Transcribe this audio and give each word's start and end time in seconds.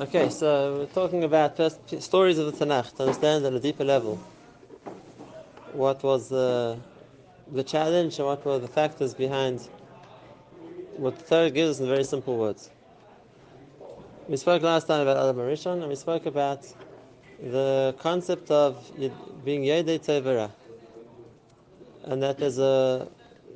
Okay, 0.00 0.30
so 0.30 0.78
we're 0.78 0.86
talking 0.86 1.24
about 1.24 1.60
stories 2.00 2.38
of 2.38 2.46
the 2.46 2.64
Tanakh 2.64 2.96
to 2.96 3.02
understand 3.02 3.44
at 3.44 3.52
a 3.52 3.60
deeper 3.60 3.84
level 3.84 4.16
what 5.74 6.02
was 6.02 6.30
the, 6.30 6.78
the 7.52 7.62
challenge 7.62 8.18
and 8.18 8.26
what 8.26 8.42
were 8.46 8.58
the 8.58 8.66
factors 8.66 9.12
behind 9.12 9.60
what 10.96 11.18
the 11.18 11.24
Torah 11.26 11.50
gives 11.50 11.72
us 11.72 11.80
in 11.80 11.86
very 11.86 12.04
simple 12.04 12.38
words. 12.38 12.70
We 14.26 14.38
spoke 14.38 14.62
last 14.62 14.86
time 14.86 15.02
about 15.02 15.18
Adam 15.18 15.36
Arishon 15.36 15.80
and 15.80 15.88
we 15.90 15.96
spoke 15.96 16.24
about 16.24 16.66
the 17.38 17.94
concept 17.98 18.50
of 18.50 18.90
being 19.44 19.64
Yedei 19.64 19.98
Tevera. 20.00 20.50
And 22.04 22.22
that 22.22 22.38
there's 22.38 22.58
a, 22.58 23.06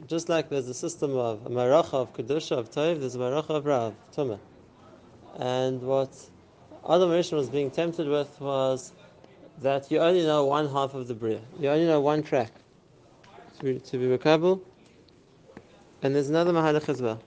just 0.07 0.29
like 0.29 0.51
there's 0.51 0.69
a 0.69 0.75
system 0.75 1.17
of 1.17 1.47
a 1.47 1.49
maracha 1.49 1.95
of 1.95 2.13
Kedusha, 2.13 2.59
of 2.59 2.71
Tov, 2.71 3.01
there's 3.01 3.15
a 3.15 3.19
maracha 3.19 3.49
of 3.49 3.65
Ra, 3.65 3.87
of 3.87 3.95
Tumah. 4.15 4.39
And 5.39 5.81
what 5.81 6.15
Adam 6.87 7.09
Rishon 7.09 7.39
was 7.39 7.49
being 7.49 7.71
tempted 7.71 8.07
with 8.07 8.39
was 8.43 8.93
that 9.63 9.91
you 9.91 10.01
only 10.01 10.23
know 10.23 10.45
one 10.45 10.69
half 10.69 10.93
of 10.93 11.09
the 11.09 11.15
Bria. 11.15 11.41
You 11.59 11.71
only 11.71 11.87
know 11.87 12.03
one 12.03 12.23
track 12.23 12.53
to 13.59 13.65
be, 13.65 13.79
to 13.79 14.63
and 16.03 16.15
there's 16.15 16.29
another 16.29 16.53
Mahalach 16.53 16.87
as 16.91 17.01
well. 17.01 17.23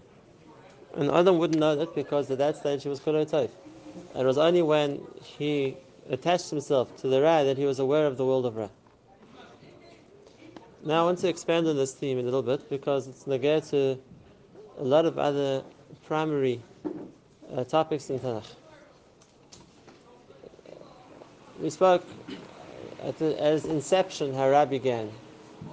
And 0.93 1.09
Adam 1.09 1.39
wouldn't 1.39 1.59
know 1.59 1.75
that 1.75 1.95
because 1.95 2.29
at 2.29 2.37
that 2.37 2.57
stage 2.57 2.83
he 2.83 2.89
was 2.89 2.99
Kolo 2.99 3.25
Tov. 3.25 3.49
And 4.13 4.23
it 4.23 4.25
was 4.27 4.37
only 4.37 4.61
when 4.61 5.01
he 5.23 5.75
attached 6.07 6.51
himself 6.51 6.95
to 6.97 7.07
the 7.07 7.19
Ra 7.19 7.43
that 7.43 7.57
he 7.57 7.65
was 7.65 7.79
aware 7.79 8.05
of 8.05 8.17
the 8.17 8.25
world 8.25 8.45
of 8.45 8.57
Ra. 8.57 8.69
Now 10.85 11.01
I 11.01 11.05
want 11.05 11.17
to 11.19 11.29
expand 11.29 11.67
on 11.67 11.75
this 11.75 11.95
theme 11.95 12.19
a 12.19 12.21
little 12.21 12.43
bit 12.43 12.69
because 12.69 13.07
it's 13.07 13.25
negated 13.25 13.69
to 13.69 13.99
a 14.77 14.83
lot 14.83 15.05
of 15.05 15.17
other 15.17 15.63
primary 16.05 16.61
uh, 17.51 17.63
topics 17.63 18.11
in 18.11 18.19
Tanakh 18.19 18.45
we 21.59 21.69
spoke 21.69 22.03
at, 23.03 23.17
the, 23.17 23.53
its 23.53 23.65
inception 23.65 24.33
how 24.33 24.49
Ra 24.49 24.65
began, 24.65 25.11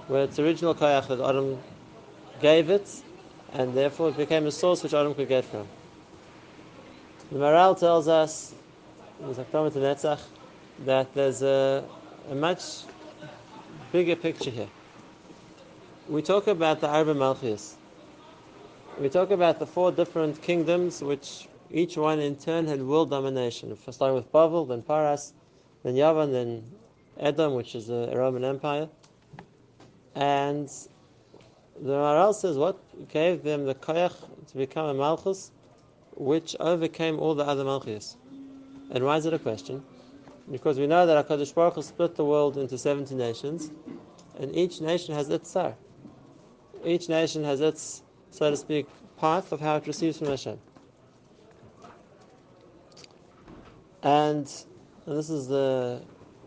where 0.07 0.23
its 0.23 0.39
original 0.39 0.73
koyach 0.73 1.07
that 1.07 1.19
Adam 1.19 1.59
gave 2.41 2.69
it, 2.69 2.89
and 3.53 3.73
therefore 3.73 4.09
it 4.09 4.17
became 4.17 4.45
a 4.45 4.51
source 4.51 4.83
which 4.83 4.93
Adam 4.93 5.13
could 5.13 5.27
get 5.27 5.45
from. 5.45 5.67
The 7.31 7.39
Maharal 7.39 7.77
tells 7.79 8.07
us, 8.07 8.53
in 9.19 9.33
Zaktomet 9.33 9.71
Netzach, 9.73 10.21
that 10.85 11.13
there's 11.13 11.41
a, 11.41 11.83
a 12.29 12.35
much 12.35 12.83
bigger 13.91 14.15
picture 14.15 14.51
here. 14.51 14.67
We 16.07 16.21
talk 16.21 16.47
about 16.47 16.81
the 16.81 16.87
Arba 16.87 17.15
Malchus. 17.15 17.77
We 18.99 19.09
talk 19.09 19.31
about 19.31 19.59
the 19.59 19.65
four 19.65 19.91
different 19.91 20.41
kingdoms 20.41 21.01
which 21.01 21.47
each 21.71 21.97
one 21.97 22.19
in 22.19 22.35
turn 22.35 22.67
had 22.67 22.81
world 22.81 23.09
domination. 23.09 23.75
Starting 23.89 24.15
with 24.15 24.31
Bavel, 24.31 24.67
then 24.67 24.81
Paras, 24.81 25.33
then 25.85 25.93
Yavan, 25.93 26.31
then 26.31 26.63
Edom, 27.19 27.53
which 27.53 27.75
is 27.75 27.89
a 27.89 28.11
Roman 28.15 28.43
Empire. 28.43 28.89
And 30.15 30.67
the 31.79 31.91
Maharal 31.91 32.33
says 32.33 32.57
what 32.57 32.79
gave 33.07 33.43
them 33.43 33.65
the 33.65 33.75
koyach 33.75 34.15
to 34.47 34.57
become 34.57 34.87
a 34.87 34.93
malchus, 34.95 35.51
which 36.15 36.55
overcame 36.59 37.19
all 37.19 37.35
the 37.35 37.43
other 37.43 37.63
malchus. 37.63 38.17
And 38.89 39.03
why 39.03 39.17
is 39.17 39.27
it 39.27 39.33
a 39.35 39.39
question? 39.39 39.83
Because 40.51 40.79
we 40.79 40.87
know 40.87 41.05
that 41.05 41.27
Hakadosh 41.27 41.53
Baruch 41.53 41.75
Hu 41.75 41.83
split 41.83 42.15
the 42.15 42.25
world 42.25 42.57
into 42.57 42.79
seventy 42.79 43.13
nations, 43.13 43.69
and 44.39 44.55
each 44.55 44.81
nation 44.81 45.13
has 45.13 45.29
its 45.29 45.51
sar. 45.51 45.75
Each 46.83 47.09
nation 47.09 47.43
has 47.43 47.61
its, 47.61 48.01
so 48.31 48.49
to 48.49 48.57
speak, 48.57 48.87
path 49.17 49.51
of 49.51 49.59
how 49.61 49.75
it 49.75 49.85
receives 49.85 50.17
from 50.17 50.27
Hashem. 50.29 50.59
And 54.01 54.51
and 55.05 55.17
this 55.17 55.29
is 55.29 55.47
the 55.47 56.01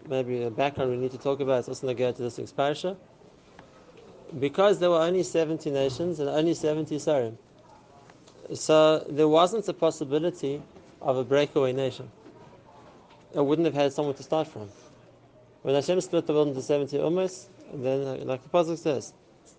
maybe 0.08 0.42
a 0.42 0.50
background 0.50 0.90
we 0.90 0.96
need 0.96 1.10
to 1.12 1.18
talk 1.18 1.40
about. 1.40 1.60
It's 1.60 1.68
also 1.68 1.92
going 1.94 2.14
to 2.14 2.22
this 2.22 2.38
week's 2.38 2.52
parasha. 2.52 2.96
Because 4.38 4.78
there 4.78 4.90
were 4.90 5.00
only 5.00 5.22
70 5.22 5.70
nations 5.70 6.20
and 6.20 6.28
only 6.28 6.52
70 6.52 6.96
sarim, 6.96 7.36
so 8.52 9.04
there 9.08 9.28
wasn't 9.28 9.66
a 9.68 9.72
possibility 9.72 10.62
of 11.00 11.16
a 11.16 11.24
breakaway 11.24 11.72
nation. 11.72 12.10
It 13.34 13.44
wouldn't 13.44 13.64
have 13.64 13.74
had 13.74 13.92
someone 13.92 14.14
to 14.16 14.22
start 14.22 14.48
from. 14.48 14.68
When 15.62 15.74
Hashem 15.74 16.00
split 16.02 16.26
the 16.26 16.34
world 16.34 16.48
into 16.48 16.60
70 16.60 16.98
ummahs, 16.98 17.46
then, 17.72 18.06
uh, 18.06 18.24
like 18.24 18.42
the 18.42 18.48
Pasuk 18.50 18.76
says, 18.76 19.14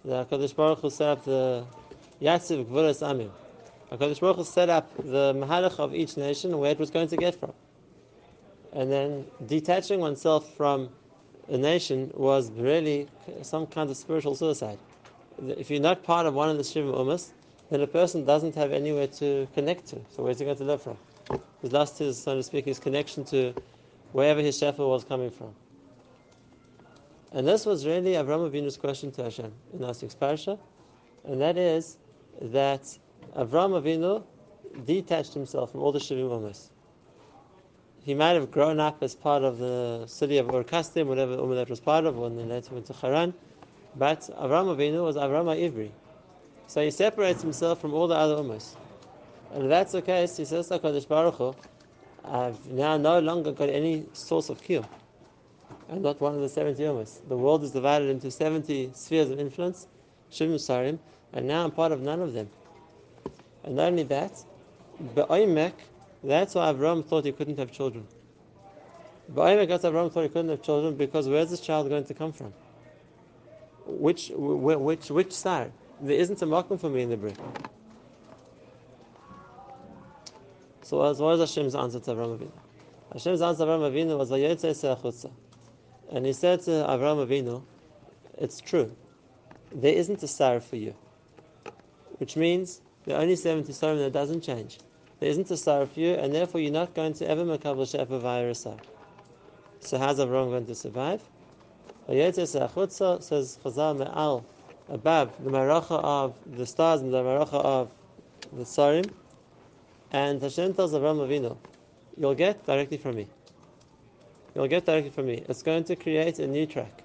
the 0.06 0.26
HaKadosh 0.26 0.56
Baruch 0.56 0.80
Hu 0.80 0.90
set 0.90 1.10
up 1.10 1.26
the 1.26 1.66
Yatziv 2.22 2.66
Gvuras 2.66 3.02
Amim. 3.02 3.32
HaKadosh 3.92 4.20
Baruch 4.20 4.38
Hu 4.38 4.44
set 4.44 4.70
up 4.70 4.96
the 4.98 5.34
Mahalach 5.34 5.80
of 5.80 5.96
each 5.96 6.16
nation 6.16 6.56
where 6.58 6.72
it 6.72 6.80
was 6.80 6.92
going 6.92 7.08
to 7.08 7.18
get 7.18 7.40
from 7.40 7.54
and 8.74 8.92
then 8.92 9.26
detaching 9.48 10.00
oneself 10.00 10.54
from 10.56 10.90
a 11.50 11.58
nation 11.58 12.12
was 12.14 12.52
really 12.52 13.08
some 13.42 13.66
kind 13.66 13.90
of 13.90 13.98
spiritual 13.98 14.36
suicide. 14.36 14.78
If 15.48 15.72
you're 15.72 15.82
not 15.82 16.04
part 16.04 16.26
of 16.26 16.34
one 16.34 16.50
of 16.50 16.58
the 16.58 16.64
Shivim 16.64 16.94
Umas, 16.94 17.32
then 17.70 17.82
a 17.82 17.88
person 17.88 18.26
doesn't 18.26 18.56
have 18.56 18.72
anywhere 18.72 19.08
to 19.08 19.48
connect 19.54 19.88
to. 19.88 20.02
So 20.10 20.24
where's 20.24 20.40
he 20.40 20.46
going 20.46 20.58
to 20.58 20.64
live 20.64 20.82
from? 20.82 20.98
He's 21.62 21.72
lost 21.72 21.98
his, 22.00 22.22
so 22.22 22.36
to 22.36 22.44
speak, 22.44 22.66
his 22.66 22.80
connection 22.80 23.24
to 23.26 23.54
wherever 24.12 24.42
his 24.42 24.60
shefa 24.60 24.88
was 24.88 25.04
coming 25.04 25.30
from. 25.30 25.54
And 27.32 27.48
this 27.48 27.66
was 27.66 27.86
really 27.86 28.14
Avram 28.14 28.50
Avinu's 28.50 28.78
question 28.78 29.12
to 29.14 29.24
Hashem 29.24 29.52
in 29.74 29.84
our 29.84 29.94
sixth 29.94 30.20
parasha, 30.20 30.58
and 31.26 31.40
that 31.42 31.58
is 31.58 31.98
that 32.42 32.82
Avram 33.36 33.80
Avinu 33.80 34.24
detached 34.86 35.34
himself 35.34 35.72
from 35.72 35.82
all 35.82 35.92
the 35.92 36.00
Shivim 36.00 36.30
Umas 36.30 36.70
he 38.04 38.14
might 38.14 38.32
have 38.32 38.52
grown 38.52 38.80
up 38.80 39.04
as 39.04 39.16
part 39.16 39.44
of 39.44 39.58
the 39.58 40.06
city 40.08 40.38
of 40.38 40.50
Ur 40.54 40.64
Kasdim, 40.64 41.08
whatever 41.08 41.38
Ummah 41.38 41.56
that 41.56 41.70
was 41.70 41.80
part 41.80 42.06
of, 42.06 42.18
when 42.18 42.38
they 42.38 42.44
later 42.44 42.74
went 42.74 42.86
to 42.88 42.94
Haran. 42.94 43.34
But 43.96 44.22
Avram 44.40 44.76
Avinu 44.76 45.04
was 45.04 45.16
Avram 45.16 45.46
Ivri. 45.46 45.90
So 46.68 46.84
he 46.84 46.92
separates 46.92 47.42
himself 47.42 47.82
from 47.82 47.94
all 47.94 48.08
the 48.08 48.16
other 48.16 48.36
Ummahs. 48.36 48.76
And 49.54 49.64
if 49.64 49.70
that's 49.70 49.92
the 49.92 50.02
case, 50.02 50.38
he 50.38 50.46
says 50.46 50.68
to 50.68 50.80
Kadosh 50.80 51.08
Baruch 51.08 51.36
Hu, 51.36 51.56
I've 52.24 52.64
now 52.68 52.98
no 52.98 53.20
longer 53.20 53.52
got 53.52 53.70
any 53.70 54.06
source 54.14 54.50
of 54.50 54.62
kiyum. 54.62 54.88
I'm 55.92 56.04
not 56.04 56.22
one 56.22 56.36
of 56.36 56.42
the 56.42 56.50
70 56.50 56.82
Ummahs. 56.84 57.28
The 57.28 57.36
world 57.36 57.64
is 57.64 57.72
divided 57.72 58.10
into 58.10 58.30
70 58.30 58.92
spheres 58.94 59.30
of 59.32 59.40
influence, 59.40 59.88
Shivim 60.32 60.56
Sarim, 60.56 61.00
and 61.34 61.48
now 61.48 61.64
I'm 61.64 61.72
part 61.72 61.92
of 61.92 62.02
none 62.02 62.22
of 62.22 62.34
them. 62.34 62.50
And 63.64 63.76
not 63.76 63.88
only 63.88 64.04
that, 64.04 64.44
Be'oimek, 65.16 65.74
that's 66.24 66.56
why 66.56 66.72
Avram 66.72 67.06
thought 67.06 67.26
he 67.26 67.32
couldn't 67.32 67.58
have 67.60 67.72
children. 67.72 68.08
But 69.30 69.60
I 69.60 69.66
guess 69.66 69.84
Avram 69.84 70.12
thought 70.12 70.24
he 70.24 70.30
couldn't 70.30 70.50
have 70.50 70.62
children 70.62 70.96
because 70.96 71.30
where's 71.30 71.50
this 71.50 71.62
child 71.62 71.88
going 71.88 72.06
to 72.06 72.14
come 72.14 72.34
from? 72.34 72.54
Which 73.86 74.32
which 74.36 75.10
which 75.10 75.32
side? 75.32 75.72
There 76.02 76.18
isn't 76.18 76.42
a 76.42 76.46
makom 76.46 76.80
for 76.80 76.90
me 76.90 77.04
in 77.04 77.10
the 77.10 77.18
brick. 77.18 77.36
So 80.82 80.98
what 80.98 81.20
was 81.20 81.40
Hashem's 81.40 81.76
answer 81.76 82.00
to 82.00 82.12
Avram 82.12 82.38
Avinu? 82.38 82.52
Hashem's 83.14 83.42
answer 83.42 83.66
to 83.66 83.72
Avram 83.72 83.92
Avinu 83.92 84.18
was 84.18 84.32
Vayetze 84.32 85.30
And 86.12 86.26
he 86.26 86.34
said 86.34 86.62
to 86.62 86.72
Avram 86.72 87.26
Avinu, 87.26 87.62
it's 88.38 88.60
true. 88.60 88.96
There 89.72 89.94
isn't 89.94 90.24
a 90.24 90.28
star 90.28 90.60
for 90.60 90.78
you. 90.78 90.96
Which 92.18 92.36
means 92.36 92.82
there 93.06 93.18
are 93.18 93.22
only 93.22 93.36
70 93.36 93.72
stars 93.72 93.98
and 93.98 94.08
it 94.08 94.14
doesn't 94.14 94.42
change 94.42 94.80
there 95.20 95.30
isn't 95.30 95.52
a 95.52 95.58
star 95.58 95.86
for 95.86 96.00
you, 96.00 96.14
and 96.14 96.34
therefore 96.34 96.62
you're 96.62 96.72
not 96.72 96.94
going 96.94 97.14
to 97.14 97.30
ever 97.30 97.44
makabel 97.44 97.86
shefa 97.86 98.20
via 98.20 98.50
a 98.50 98.56
star. 98.56 98.78
So 99.82 99.98
how's 99.98 100.20
Avram 100.20 100.50
going 100.50 100.66
to 100.66 100.76
survive? 100.76 101.22
Says 102.08 103.60
Chazal 103.64 103.98
Me'al 103.98 104.46
above 104.90 105.44
the 105.44 105.52
maracha 105.52 106.04
of 106.04 106.34
the 106.58 106.66
stars 106.66 107.02
and 107.02 107.14
the 107.14 107.22
maracha 107.22 107.54
of 107.54 107.92
the 108.54 108.64
sarim, 108.64 109.12
and 110.12 110.42
Hashem 110.42 110.74
tells 110.74 110.94
Avram 110.94 111.20
Avinu, 111.28 111.56
"You'll 112.18 112.34
get 112.34 112.66
directly 112.66 112.98
from 112.98 113.16
me. 113.18 113.28
You'll 114.56 114.68
get 114.68 114.86
directly 114.86 115.12
from 115.12 115.28
me. 115.28 115.44
It's 115.48 115.62
going 115.62 115.84
to 115.84 115.96
create 115.96 116.40
a 116.40 116.48
new 116.48 116.66
track, 116.66 117.04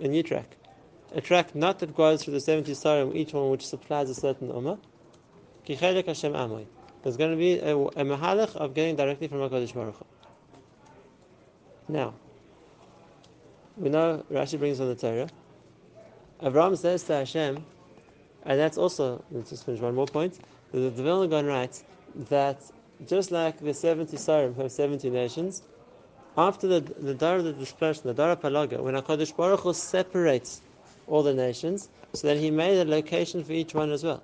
a 0.00 0.08
new 0.08 0.22
track, 0.22 0.56
a 1.14 1.20
track 1.20 1.54
not 1.54 1.78
that 1.80 1.94
goes 1.94 2.24
through 2.24 2.34
the 2.34 2.40
seventy 2.40 2.72
sarim, 2.72 3.14
each 3.14 3.34
one 3.34 3.50
which 3.50 3.66
supplies 3.66 4.08
a 4.08 4.14
certain 4.14 4.48
ummah. 4.48 4.78
Hashem 5.66 6.32
Amoy. 6.32 6.66
There's 7.08 7.16
going 7.16 7.30
to 7.30 7.38
be 7.38 7.58
a, 7.58 7.74
a 7.74 8.04
mahalach 8.04 8.54
of 8.56 8.74
getting 8.74 8.94
directly 8.94 9.28
from 9.28 9.38
HaKadosh 9.38 9.72
Baruch 9.72 9.96
Hu. 9.96 10.04
Now, 11.88 12.12
we 13.78 13.88
know 13.88 14.26
Rashi 14.30 14.58
brings 14.58 14.78
on 14.78 14.88
the 14.88 14.94
Torah. 14.94 15.30
Avram 16.42 16.76
says 16.76 17.04
to 17.04 17.14
Hashem, 17.14 17.64
and 18.44 18.60
that's 18.60 18.76
also, 18.76 19.24
let's 19.30 19.48
just 19.48 19.64
finish 19.64 19.80
one 19.80 19.94
more 19.94 20.04
point. 20.04 20.38
The, 20.72 20.90
Vilna 20.90 21.28
Gaon 21.28 21.46
writes 21.46 21.84
that 22.28 22.60
just 23.06 23.30
like 23.30 23.58
the 23.58 23.72
70 23.72 24.14
Sarim 24.18 24.54
have 24.56 24.70
70 24.70 25.08
nations, 25.08 25.62
after 26.36 26.66
the, 26.66 26.80
the 26.80 27.14
Dara 27.14 27.38
of 27.38 27.44
the 27.44 27.54
dispersion, 27.54 28.02
the 28.04 28.12
Dara 28.12 28.36
Palaga, 28.36 28.82
when 28.82 28.94
HaKadosh 28.96 29.34
Baruch 29.34 29.60
Hu 29.60 29.72
separates 29.72 30.60
all 31.06 31.22
the 31.22 31.32
nations, 31.32 31.88
so 32.12 32.28
that 32.28 32.36
he 32.36 32.50
made 32.50 32.78
a 32.78 32.84
location 32.84 33.42
for 33.42 33.52
each 33.52 33.72
one 33.72 33.92
as 33.92 34.04
well. 34.04 34.22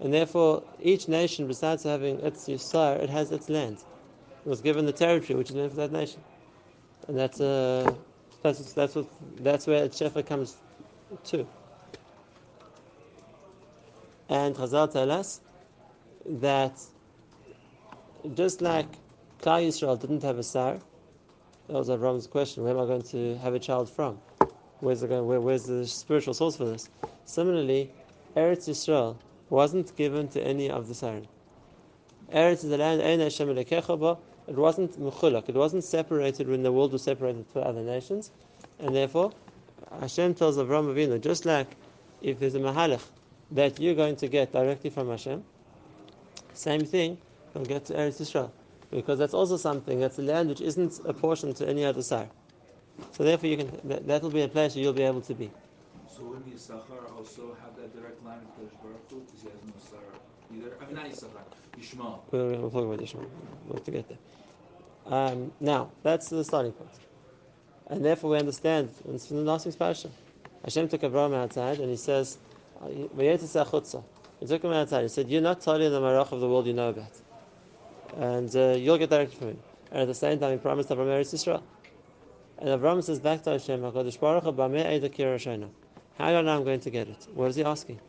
And 0.00 0.12
therefore, 0.12 0.62
each 0.80 1.08
nation, 1.08 1.46
besides 1.46 1.82
having 1.82 2.20
its 2.20 2.48
Yisar, 2.48 2.98
it 3.00 3.10
has 3.10 3.30
its 3.32 3.48
land. 3.48 3.78
It 4.44 4.48
was 4.48 4.62
given 4.62 4.86
the 4.86 4.92
territory 4.92 5.38
which 5.38 5.50
is 5.50 5.56
meant 5.56 5.70
for 5.70 5.76
that 5.76 5.92
nation. 5.92 6.22
And 7.06 7.18
that's, 7.18 7.40
uh, 7.40 7.92
that's, 8.42 8.72
that's, 8.72 8.94
what, 8.94 9.06
that's 9.36 9.66
where 9.66 9.86
Shefa 9.88 10.26
comes 10.26 10.56
to. 11.24 11.46
And 14.30 14.54
Chazal 14.54 14.90
tell 14.90 15.10
us 15.10 15.40
that 16.24 16.80
just 18.34 18.62
like 18.62 18.86
Klal 19.42 19.66
Yisrael 19.66 20.00
didn't 20.00 20.22
have 20.22 20.38
a 20.38 20.42
sar, 20.42 20.78
that 21.66 21.74
was 21.74 21.88
Avram's 21.88 22.26
question: 22.26 22.62
Where 22.62 22.72
am 22.72 22.80
I 22.80 22.86
going 22.86 23.02
to 23.02 23.36
have 23.38 23.54
a 23.54 23.58
child 23.58 23.90
from? 23.90 24.20
Where's 24.78 25.00
the 25.00 25.22
where, 25.22 25.40
where's 25.40 25.64
the 25.64 25.86
spiritual 25.86 26.34
source 26.34 26.56
for 26.56 26.64
this? 26.64 26.88
Similarly, 27.24 27.90
Eretz 28.36 28.68
Yisrael 28.68 29.16
wasn't 29.50 29.94
given 29.96 30.28
to 30.28 30.40
any 30.42 30.70
of 30.70 30.88
the 30.88 30.94
Sarim. 30.94 31.26
Eretz 32.32 32.64
is 32.64 32.70
the 32.70 32.78
land 32.78 33.00
It 33.02 34.56
wasn't 34.56 34.98
mechulak. 34.98 35.48
It 35.48 35.54
wasn't 35.54 35.84
separated 35.84 36.48
when 36.48 36.62
the 36.62 36.72
world 36.72 36.92
was 36.92 37.02
separated 37.02 37.52
to 37.52 37.60
other 37.60 37.82
nations, 37.82 38.30
and 38.78 38.94
therefore 38.94 39.32
Hashem 40.00 40.34
tells 40.34 40.56
Avram 40.56 40.94
Avinu 40.94 41.20
just 41.20 41.44
like 41.44 41.68
if 42.22 42.38
there's 42.38 42.54
a 42.54 42.60
mahalach 42.60 43.02
that 43.50 43.80
you're 43.80 43.94
going 43.94 44.16
to 44.16 44.28
get 44.28 44.52
directly 44.52 44.90
from 44.90 45.10
Hashem, 45.10 45.42
same 46.54 46.84
thing 46.84 47.18
you'll 47.54 47.64
get 47.64 47.84
to 47.86 47.94
Eretz 47.94 48.20
Yisrael 48.20 48.50
because 48.90 49.18
that's 49.18 49.34
also 49.34 49.56
something 49.56 50.00
that's 50.00 50.18
a 50.18 50.22
land 50.22 50.48
which 50.48 50.60
isn't 50.60 51.00
apportioned 51.04 51.56
to 51.56 51.68
any 51.68 51.84
other 51.84 52.02
side. 52.02 52.28
So 53.12 53.24
therefore, 53.24 53.48
you 53.48 53.56
can 53.56 54.06
that, 54.06 54.22
will 54.22 54.30
be 54.30 54.42
a 54.42 54.48
place 54.48 54.74
where 54.74 54.84
you'll 54.84 54.92
be 54.92 55.02
able 55.02 55.22
to 55.22 55.34
be. 55.34 55.50
So 56.20 56.26
wouldn't 56.26 56.54
Yisachar 56.54 57.16
also 57.16 57.56
have 57.62 57.74
that 57.76 57.96
direct 57.98 58.22
line 58.22 58.40
with 58.40 58.70
Kodesh 58.70 58.82
Baruch 58.82 59.10
Hu 59.10 59.20
because 59.20 59.40
he 59.40 59.48
has 59.48 59.58
no 59.64 59.72
sar 59.78 60.00
either? 60.54 60.76
I 60.78 60.84
mean, 60.84 60.96
not 60.96 61.06
Yisachar, 61.06 61.40
Yishmael. 61.78 62.20
We're 62.30 62.50
going 62.50 62.62
to 62.62 62.70
talk 62.70 62.84
about 62.84 62.98
Yishmael. 62.98 63.26
We'll 63.64 63.76
have 63.76 63.84
to 63.84 63.90
get 63.90 64.06
there. 64.06 64.18
Um, 65.06 65.50
now, 65.60 65.90
that's 66.02 66.28
the 66.28 66.44
starting 66.44 66.72
point. 66.72 66.90
And 67.86 68.04
therefore 68.04 68.32
we 68.32 68.36
understand, 68.36 68.90
and 69.06 69.14
it's 69.14 69.28
from 69.28 69.38
the 69.38 69.50
last 69.50 69.64
week's 69.64 69.76
parasha. 69.76 70.10
Hashem 70.62 70.88
took 70.88 71.02
Abraham 71.04 71.32
outside 71.32 71.80
and 71.80 71.88
he 71.88 71.96
says, 71.96 72.36
he 72.84 73.08
took 74.46 74.62
him 74.62 74.72
outside. 74.72 75.02
He 75.02 75.08
said, 75.08 75.30
You're 75.30 75.40
not 75.40 75.62
totally 75.62 75.88
the 75.88 76.00
marach 76.00 76.32
of 76.32 76.40
the 76.40 76.48
world 76.48 76.66
you 76.66 76.74
know 76.74 76.90
about. 76.90 77.12
And 78.18 78.54
uh, 78.54 78.74
you'll 78.76 78.98
get 78.98 79.08
directed 79.08 79.38
from 79.38 79.48
him. 79.48 79.58
And 79.90 80.02
at 80.02 80.08
the 80.08 80.14
same 80.14 80.38
time, 80.38 80.52
he 80.52 80.58
promised 80.58 80.90
Abraham 80.90 81.12
Eretz 81.12 81.32
Yisrael. 81.34 81.62
And 82.58 82.68
Abraham 82.68 83.00
says 83.00 83.20
back 83.20 83.42
to 83.44 83.50
Hashem, 83.52 83.80
HaKadosh 83.80 84.20
Baruch 84.20 84.44
Hu, 84.44 84.52
How 86.18 86.30
do 86.30 86.36
I 86.36 86.42
know 86.42 86.56
I'm 86.56 86.64
going 86.64 86.80
to 86.80 86.90
get 86.90 87.08
it? 87.08 87.28
What 87.34 87.48
is 87.50 87.56
he 87.56 87.64
asking? 87.64 88.00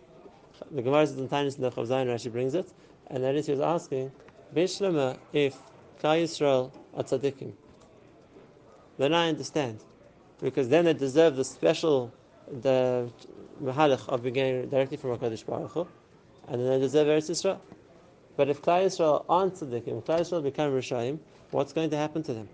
The 0.69 0.81
Gemara 0.81 1.07
says 1.07 1.18
in 1.18 1.27
Tainis 1.27 1.56
in 1.56 1.63
the 1.63 1.71
Chav 1.71 1.88
Zayin, 1.88 2.07
Rashi 2.07 2.31
brings 2.31 2.53
it. 2.53 2.71
And 3.07 3.24
then 3.24 3.36
he 3.36 3.51
was 3.51 3.59
asking, 3.59 4.12
Bishlema, 4.56 5.18
if 5.33 5.57
Klal 6.01 6.24
Yisrael 6.24 6.71
are 6.95 7.03
tzaddikim, 7.03 7.51
then 8.98 9.13
I 9.13 9.30
understand. 9.30 9.80
Because 10.42 10.69
then 10.69 10.86
they 10.86 10.94
deserve 10.94 11.36
the 11.36 11.44
special, 11.44 12.13
the 12.62 13.12
mahalach 13.62 14.07
of 14.09 14.24
beginning 14.24 14.69
directly 14.69 14.98
from 14.98 15.18
HaKadosh 15.18 15.45
Baruch 15.45 15.71
Hu, 15.71 15.88
and 16.48 16.62
then 16.62 16.69
they 16.69 16.80
deserve 16.80 17.07
Eretz 17.07 17.30
Yisrael. 17.30 17.59
But 18.38 18.50
if 18.50 18.62
Klal 18.62 18.86
Yisrael 18.86 19.25
aren't 19.30 19.56
tzaddikim, 19.56 20.00
if 20.00 20.06
Klal 20.06 20.21
Yisrael 20.21 20.44
become 20.44 20.71
Rishayim, 20.71 21.19
what's 21.51 21.74
going 21.74 21.89
to 21.89 21.98
happen 21.98 22.24
to 22.24 22.33
them? 22.33 22.50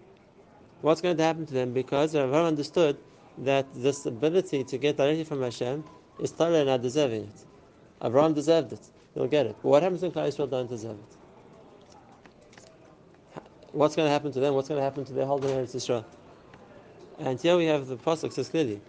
What's 0.82 1.02
going 1.02 1.18
to 1.18 1.24
happen 1.24 1.46
to 1.46 1.54
them? 1.54 1.74
Because 1.74 2.16
Rav 2.16 2.34
understood 2.34 2.98
that 3.40 3.66
this 3.74 4.06
ability 4.06 4.64
to 4.64 4.78
get 4.78 4.98
directly 4.98 5.24
from 5.24 5.42
Hashem 5.42 5.84
is 6.20 6.32
totally 6.32 6.66
not 6.66 6.82
deserving 6.82 7.24
it. 7.24 7.46
Abraham 8.04 8.34
deserved 8.34 8.74
it. 8.74 8.90
He'll 9.14 9.28
get 9.28 9.46
it. 9.46 9.56
But 9.62 9.70
what 9.70 9.84
happens 9.84 10.02
when 10.02 10.12
Klal 10.12 10.28
Yisrael 10.28 10.50
don't 10.50 10.70
deserve 10.70 10.98
it? 10.98 11.18
What's 13.72 13.96
going 13.96 14.08
to 14.08 14.12
happen 14.12 14.32
to 14.32 14.40
them? 14.40 14.54
What's 14.54 14.68
going 14.70 14.80
to 14.80 14.84
happen 14.84 15.06
to 15.06 15.14
their 15.14 15.26
whole 15.26 15.40
Eretz 15.40 15.76
Yisrael? 15.76 16.06
And 17.20 17.40
here 17.40 17.58
we 17.58 17.66
have 17.66 17.88
the 17.88 17.98
pasuk 17.98 18.34
says 18.34 18.50
clearly. 18.50 18.80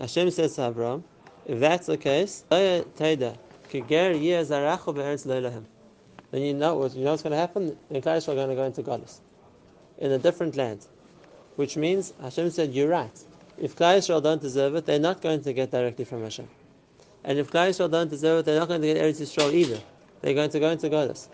Hashem 0.00 0.30
says 0.30 0.54
to 0.56 0.66
Abraham, 0.66 1.04
if 1.46 1.58
that's 1.60 1.86
the 1.86 1.96
case, 1.96 2.44
then 2.50 2.84
you 6.32 6.54
know 6.54 6.74
what 6.74 6.94
you 6.94 7.04
know 7.04 7.10
what's 7.12 7.22
going 7.22 7.30
to 7.30 7.36
happen. 7.36 7.76
The 7.90 8.00
Klal 8.00 8.28
are 8.28 8.34
going 8.34 8.50
to 8.50 8.54
go 8.54 8.64
into 8.64 8.82
Galus 8.82 9.20
in 9.98 10.12
a 10.12 10.18
different 10.18 10.56
land, 10.56 10.86
which 11.56 11.76
means 11.76 12.12
Hashem 12.20 12.50
said, 12.50 12.74
"You're 12.74 12.88
right. 12.88 13.18
If 13.60 13.74
Klal 13.74 13.98
Yisrael 13.98 14.22
don't 14.22 14.40
deserve 14.40 14.76
it, 14.76 14.86
they're 14.86 15.00
not 15.00 15.20
going 15.20 15.42
to 15.42 15.52
get 15.52 15.70
directly 15.70 16.04
from 16.04 16.22
Hashem, 16.22 16.48
and 17.24 17.38
if 17.38 17.50
Klal 17.50 17.70
Yisrael 17.70 17.90
don't 17.90 18.08
deserve 18.08 18.40
it, 18.40 18.44
they're 18.44 18.58
not 18.58 18.68
going 18.68 18.80
to 18.80 18.86
get 18.86 18.96
Eretz 18.96 19.20
Yisrael 19.20 19.52
either. 19.52 19.80
They're 20.20 20.34
going 20.34 20.50
to 20.50 20.60
go 20.60 20.70
into 20.70 20.88
Galus." 20.88 21.28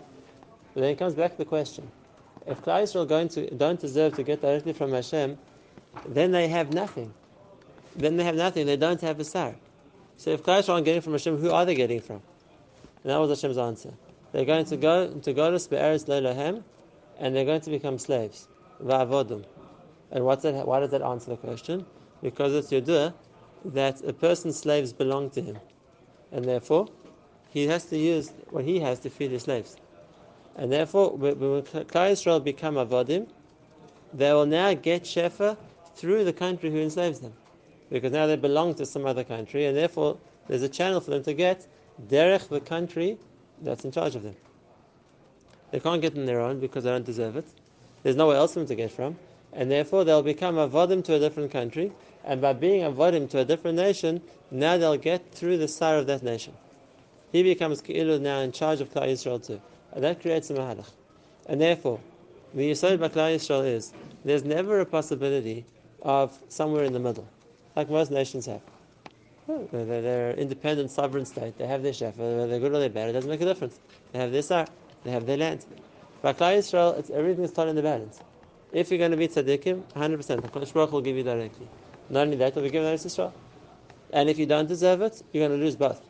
But 0.73 0.81
then 0.81 0.89
it 0.89 0.97
comes 0.97 1.13
back 1.13 1.31
to 1.31 1.37
the 1.37 1.45
question: 1.45 1.89
If 2.47 2.61
Klal 2.63 2.83
Yisrael 2.83 3.07
going 3.07 3.29
to, 3.29 3.49
don't 3.55 3.79
deserve 3.79 4.15
to 4.15 4.23
get 4.23 4.41
directly 4.41 4.73
from 4.73 4.91
Hashem, 4.91 5.37
then 6.07 6.31
they 6.31 6.47
have 6.47 6.73
nothing. 6.73 7.13
Then 7.95 8.17
they 8.17 8.23
have 8.23 8.35
nothing. 8.35 8.65
They 8.65 8.77
don't 8.77 9.01
have 9.01 9.19
a 9.19 9.23
sar. 9.23 9.55
So 10.17 10.31
if 10.31 10.43
Klal 10.43 10.61
Yisrael 10.61 10.73
aren't 10.73 10.85
getting 10.85 11.01
from 11.01 11.13
Hashem, 11.13 11.37
who 11.37 11.51
are 11.51 11.65
they 11.65 11.75
getting 11.75 12.01
from? 12.01 12.21
And 13.03 13.11
that 13.11 13.17
was 13.17 13.29
Hashem's 13.29 13.59
answer. 13.59 13.93
They're 14.31 14.45
going 14.45 14.65
to 14.65 14.77
go 14.77 15.13
to 15.13 15.33
Golis 15.33 15.69
Be'eretz 15.69 16.05
Leilahem, 16.05 16.63
and 17.19 17.35
they're 17.35 17.45
going 17.45 17.61
to 17.61 17.69
become 17.69 17.99
slaves. 17.99 18.47
Va'avodum. 18.83 19.45
And 20.11 20.25
what's 20.25 20.43
that, 20.43 20.67
why 20.67 20.79
does 20.79 20.89
that 20.89 21.01
answer 21.03 21.29
the 21.29 21.37
question? 21.37 21.85
Because 22.25 22.55
it's 22.55 22.71
Yodah 22.71 23.13
that 23.65 24.03
a 24.03 24.11
person's 24.11 24.57
slaves 24.57 24.91
belong 24.91 25.29
to 25.29 25.41
him. 25.43 25.59
And 26.31 26.43
therefore, 26.43 26.87
he 27.51 27.67
has 27.67 27.85
to 27.85 27.97
use 27.99 28.33
what 28.49 28.65
he 28.65 28.79
has 28.79 28.97
to 29.01 29.11
feed 29.11 29.29
his 29.29 29.43
slaves. 29.43 29.75
And 30.55 30.71
therefore, 30.71 31.15
when 31.15 31.35
Klal 31.35 32.09
Yisrael 32.13 32.43
become 32.43 32.75
Avodim, 32.75 33.27
they 34.11 34.33
will 34.33 34.47
now 34.47 34.73
get 34.73 35.03
Shefa 35.03 35.55
through 35.95 36.23
the 36.23 36.33
country 36.33 36.71
who 36.71 36.79
enslaves 36.79 37.19
them. 37.19 37.33
Because 37.91 38.11
now 38.11 38.25
they 38.25 38.37
belong 38.37 38.73
to 38.73 38.87
some 38.87 39.05
other 39.05 39.23
country, 39.23 39.67
and 39.67 39.77
therefore 39.77 40.17
there's 40.47 40.63
a 40.63 40.69
channel 40.69 41.01
for 41.01 41.11
them 41.11 41.21
to 41.25 41.33
get 41.35 41.67
Derech, 42.07 42.47
the 42.47 42.59
country 42.59 43.19
that's 43.61 43.85
in 43.85 43.91
charge 43.91 44.15
of 44.15 44.23
them. 44.23 44.35
They 45.69 45.79
can't 45.79 46.01
get 46.01 46.17
on 46.17 46.25
their 46.25 46.41
own 46.41 46.59
because 46.59 46.85
they 46.85 46.89
don't 46.89 47.05
deserve 47.05 47.35
it. 47.35 47.45
There's 48.01 48.15
nowhere 48.15 48.37
else 48.37 48.53
for 48.53 48.61
them 48.61 48.67
to 48.69 48.75
get 48.75 48.89
from. 48.89 49.15
And 49.53 49.71
therefore 49.71 50.03
they'll 50.03 50.21
become 50.21 50.55
avodim 50.55 51.03
to 51.05 51.15
a 51.15 51.19
different 51.19 51.49
country. 51.49 51.93
And 52.25 52.41
by 52.41 52.53
being 52.53 52.81
avodim 52.81 53.29
to 53.29 53.39
a 53.39 53.45
different 53.45 53.77
nation, 53.77 54.19
now 54.49 54.77
they'll 54.77 54.97
get 54.97 55.31
through 55.31 55.57
the 55.57 55.67
star 55.67 55.97
of 55.97 56.07
that 56.07 56.23
nation. 56.23 56.53
He 57.31 57.43
becomes 57.43 57.81
Ki'ilu 57.81 58.19
now 58.19 58.39
in 58.39 58.51
charge 58.51 58.81
of 58.81 58.91
Klal 58.91 59.07
Yisrael 59.07 59.45
too. 59.45 59.61
And 59.93 60.03
that 60.03 60.21
creates 60.21 60.49
a 60.49 60.55
mahalach. 60.55 60.89
And 61.45 61.61
therefore, 61.61 61.99
the 62.55 62.71
Yisrael 62.71 62.97
Klal 62.97 63.35
Yisrael 63.35 63.65
is 63.65 63.93
there's 64.23 64.43
never 64.43 64.79
a 64.79 64.85
possibility 64.85 65.65
of 66.01 66.37
somewhere 66.49 66.83
in 66.83 66.93
the 66.93 66.99
middle, 66.99 67.27
like 67.75 67.89
most 67.89 68.09
nations 68.11 68.47
have. 68.47 68.61
They're, 69.47 70.31
an 70.31 70.39
independent 70.39 70.89
sovereign 70.89 71.25
state. 71.25 71.57
They 71.59 71.67
have 71.67 71.83
their 71.83 71.91
shefa, 71.91 72.17
whether 72.17 72.47
they're 72.47 72.59
good 72.59 72.73
or 72.73 72.79
they're 72.79 72.89
bad, 72.89 73.09
it 73.09 73.13
doesn't 73.13 73.29
make 73.29 73.41
a 73.41 73.45
difference. 73.45 73.79
They 74.11 74.19
have 74.19 74.31
their 74.31 74.41
sar, 74.41 74.67
they 75.03 75.11
have 75.11 75.27
their 75.27 75.37
land. 75.37 75.65
By 76.23 76.33
Klal 76.33 76.57
Yisrael, 76.57 76.97
it's, 76.97 77.11
everything 77.11 77.43
is 77.43 77.51
taught 77.51 77.67
in 77.67 77.75
the 77.75 77.83
balance. 77.83 78.19
If 78.71 78.89
you're 78.89 78.97
going 78.97 79.11
to 79.11 79.17
be 79.17 79.27
tzaddikim, 79.27 79.83
100%, 79.95 80.41
the 80.41 80.47
Kodesh 80.47 80.73
Baruch 80.73 80.91
will 80.91 81.01
give 81.01 81.15
you 81.15 81.23
directly. 81.23 81.67
Not 82.09 82.21
only 82.21 82.37
that, 82.37 82.55
will 82.55 82.63
be 82.63 82.69
given 82.69 82.93
Eretz 82.93 83.05
Yisrael. 83.05 83.33
And 84.11 84.29
if 84.29 84.37
you 84.37 84.45
don't 84.45 84.67
deserve 84.67 85.01
it, 85.01 85.23
you're 85.31 85.47
going 85.47 85.59
to 85.59 85.63
lose 85.63 85.75
both. 85.75 86.01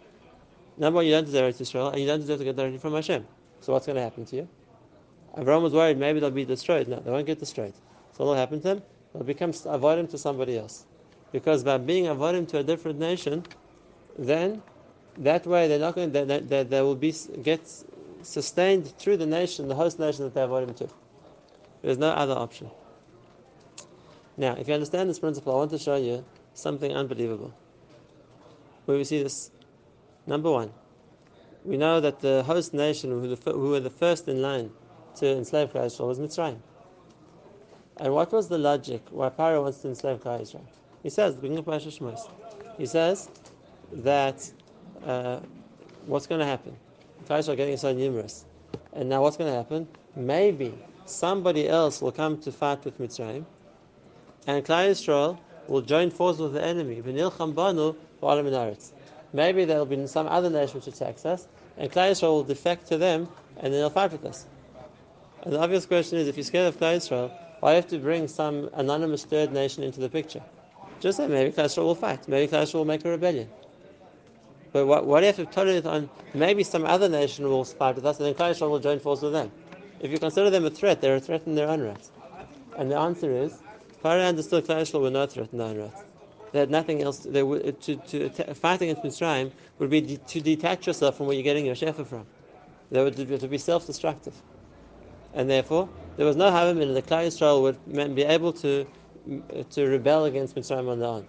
Number 0.77 0.97
one, 0.97 1.05
you 1.05 1.11
don't 1.11 1.25
deserve 1.25 1.53
Eretz 1.53 1.61
Yisrael, 1.61 1.91
and 1.91 2.01
you 2.01 2.07
don't 2.07 2.19
deserve 2.19 2.39
to 2.39 2.43
get 2.43 2.55
directly 2.55 2.79
from 2.79 2.93
Hashem. 2.93 3.25
So 3.61 3.73
what's 3.73 3.85
going 3.85 3.95
to 3.95 4.01
happen 4.01 4.25
to 4.25 4.35
you? 4.35 4.49
Abraham 5.37 5.63
was 5.63 5.73
worried 5.73 5.97
maybe 5.97 6.19
they'll 6.19 6.31
be 6.31 6.45
destroyed. 6.45 6.87
No, 6.87 6.99
they 6.99 7.11
won't 7.11 7.25
get 7.25 7.39
destroyed. 7.39 7.73
So 8.13 8.23
what 8.23 8.31
will 8.31 8.35
happen 8.35 8.59
to 8.61 8.63
them? 8.63 8.83
They'll 9.13 9.23
become 9.23 9.51
avodim 9.51 10.09
to 10.11 10.17
somebody 10.17 10.57
else. 10.57 10.85
Because 11.31 11.63
by 11.63 11.77
being 11.77 12.05
avodim 12.05 12.47
to 12.49 12.59
a 12.59 12.63
different 12.63 12.99
nation, 12.99 13.43
then 14.17 14.61
that 15.17 15.45
way 15.45 15.67
they're 15.67 15.79
not 15.79 15.95
going. 15.95 16.11
They, 16.11 16.23
they, 16.23 16.63
they 16.63 16.81
will 16.81 16.95
be 16.95 17.13
get 17.41 17.61
sustained 18.21 18.87
through 18.97 19.17
the 19.17 19.25
nation, 19.25 19.67
the 19.67 19.75
host 19.75 19.99
nation 19.99 20.23
that 20.23 20.33
they're 20.33 20.47
avodim 20.47 20.75
to. 20.77 20.89
There's 21.81 21.97
no 21.97 22.09
other 22.09 22.33
option. 22.33 22.69
Now, 24.37 24.55
if 24.55 24.67
you 24.67 24.73
understand 24.73 25.09
this 25.09 25.19
principle, 25.19 25.53
I 25.53 25.57
want 25.57 25.71
to 25.71 25.79
show 25.79 25.95
you 25.95 26.25
something 26.53 26.95
unbelievable. 26.95 27.53
Where 28.85 28.97
we 28.97 29.03
see 29.03 29.23
this, 29.23 29.51
number 30.27 30.51
one, 30.51 30.71
we 31.63 31.77
know 31.77 31.99
that 31.99 32.19
the 32.19 32.43
host 32.43 32.73
nation 32.73 33.09
who, 33.11 33.35
the, 33.35 33.51
who 33.51 33.69
were 33.69 33.79
the 33.79 33.89
first 33.89 34.27
in 34.27 34.41
line 34.41 34.71
to 35.15 35.37
enslave 35.37 35.71
Klal 35.71 35.85
Yisrael 35.85 36.07
was 36.07 36.19
Mitzrayim. 36.19 36.57
And 37.97 38.13
what 38.13 38.31
was 38.31 38.49
the 38.49 38.57
logic 38.57 39.01
why 39.09 39.29
Pharaoh 39.29 39.63
wants 39.63 39.79
to 39.79 39.87
enslave 39.87 40.21
Klal 40.21 40.41
Yisrael? 40.41 40.65
He 41.01 41.09
says, 41.09 41.35
beginning 41.35 41.59
of 41.59 41.65
Parashat 41.65 41.97
Shmos, 41.97 42.29
he 42.77 42.85
says 42.85 43.29
that 43.91 44.51
uh, 45.05 45.39
what's 46.05 46.27
going 46.27 46.39
to 46.39 46.45
happen? 46.45 46.75
Klal 47.27 47.57
getting 47.57 47.77
so 47.77 47.93
numerous, 47.93 48.45
and 48.93 49.09
now 49.09 49.21
what's 49.21 49.37
going 49.37 49.49
to 49.49 49.55
happen? 49.55 49.87
Maybe 50.15 50.73
somebody 51.05 51.67
else 51.67 52.01
will 52.01 52.11
come 52.11 52.37
to 52.41 52.51
fight 52.51 52.83
with 52.85 52.99
Mitzrayim, 52.99 53.45
and 54.47 54.65
Klal 54.65 54.89
Yisrael 54.89 55.37
will 55.67 55.81
join 55.81 56.11
forces 56.11 56.41
with 56.41 56.53
the 56.53 56.63
enemy. 56.63 57.01
Maybe 59.33 59.65
there 59.65 59.77
will 59.77 59.85
be 59.85 60.07
some 60.07 60.27
other 60.27 60.49
nation 60.49 60.79
which 60.79 60.87
attacks 60.87 61.25
us, 61.25 61.47
and 61.77 61.91
Klal 61.91 62.11
Yisrael 62.11 62.29
will 62.29 62.43
defect 62.43 62.87
to 62.87 62.97
them, 62.97 63.27
and 63.57 63.73
then 63.73 63.81
they'll 63.81 63.89
fight 63.89 64.11
with 64.11 64.25
us. 64.25 64.45
And 65.43 65.53
the 65.53 65.59
obvious 65.59 65.85
question 65.85 66.17
is, 66.17 66.27
if 66.27 66.37
you're 66.37 66.43
scared 66.43 66.73
of 66.73 66.79
Klal 66.79 66.97
Yisrael, 66.97 67.31
why 67.59 67.71
do 67.71 67.75
you 67.75 67.81
have 67.81 67.89
to 67.89 67.97
bring 67.99 68.27
some 68.27 68.69
anonymous 68.73 69.25
third 69.25 69.51
nation 69.51 69.83
into 69.83 69.99
the 69.99 70.09
picture? 70.09 70.41
Just 70.99 71.17
say 71.17 71.27
maybe 71.27 71.51
Klal 71.51 71.65
Yisrael 71.65 71.83
will 71.83 71.95
fight, 71.95 72.27
maybe 72.27 72.51
Klal 72.51 72.63
Yisrael 72.63 72.75
will 72.75 72.85
make 72.85 73.03
a 73.05 73.09
rebellion. 73.09 73.49
But 74.71 74.87
what, 74.87 75.05
what 75.05 75.21
do 75.21 75.27
you 75.27 75.33
to 75.33 75.45
tolerate 75.45 75.85
on? 75.85 76.09
Maybe 76.33 76.63
some 76.63 76.85
other 76.85 77.07
nation 77.07 77.47
will 77.47 77.63
fight 77.63 77.95
with 77.95 78.05
us, 78.05 78.17
and 78.17 78.25
then 78.25 78.33
Klal 78.33 78.51
Yisrael 78.51 78.69
will 78.69 78.79
join 78.79 78.99
forces 78.99 79.23
with 79.23 79.33
them. 79.33 79.51
If 79.99 80.11
you 80.11 80.19
consider 80.19 80.49
them 80.49 80.65
a 80.65 80.69
threat, 80.69 81.01
they're 81.01 81.15
a 81.15 81.19
threat 81.19 81.43
in 81.45 81.55
their 81.55 81.69
own 81.69 81.81
right. 81.81 82.09
And 82.77 82.91
the 82.91 82.97
answer 82.97 83.31
is, 83.31 83.59
Pharaoh 84.05 84.21
understood 84.21 84.67
Klal 84.67 84.81
Yisrael 84.81 85.01
were 85.01 85.09
not 85.09 85.31
threat 85.31 85.49
in 85.51 85.57
their 85.57 85.81
own. 85.81 85.91
They 86.51 86.59
had 86.59 86.69
nothing 86.69 87.01
else. 87.01 87.17
They 87.17 87.41
would, 87.41 87.67
uh, 87.67 87.71
to, 87.71 87.95
to, 87.95 88.29
to 88.29 88.53
fight 88.53 88.79
against 88.83 89.01
Mitzrayim 89.01 89.49
would 89.79 89.89
be 89.89 89.99
de- 89.99 90.17
to 90.17 90.41
detach 90.41 90.85
yourself 90.85 91.17
from 91.17 91.25
where 91.25 91.35
you're 91.35 91.43
getting 91.43 91.65
your 91.65 91.73
shefa 91.73 92.05
from. 92.05 92.27
They 92.91 93.03
would 93.03 93.15
to 93.15 93.47
be 93.47 93.57
self-destructive, 93.57 94.35
and 95.33 95.49
therefore 95.49 95.89
there 96.17 96.25
was 96.27 96.35
no 96.35 96.51
harm 96.51 96.79
in 96.81 96.93
the 96.93 97.01
Klal 97.01 97.25
Yisrael 97.25 97.63
would 97.63 98.13
be 98.13 98.21
able 98.21 98.53
to 98.53 98.85
uh, 98.85 99.63
to 99.71 99.87
rebel 99.87 100.25
against 100.25 100.55
Mitzrayim 100.55 100.87
on 100.87 100.99
their 100.99 101.09
own. 101.09 101.25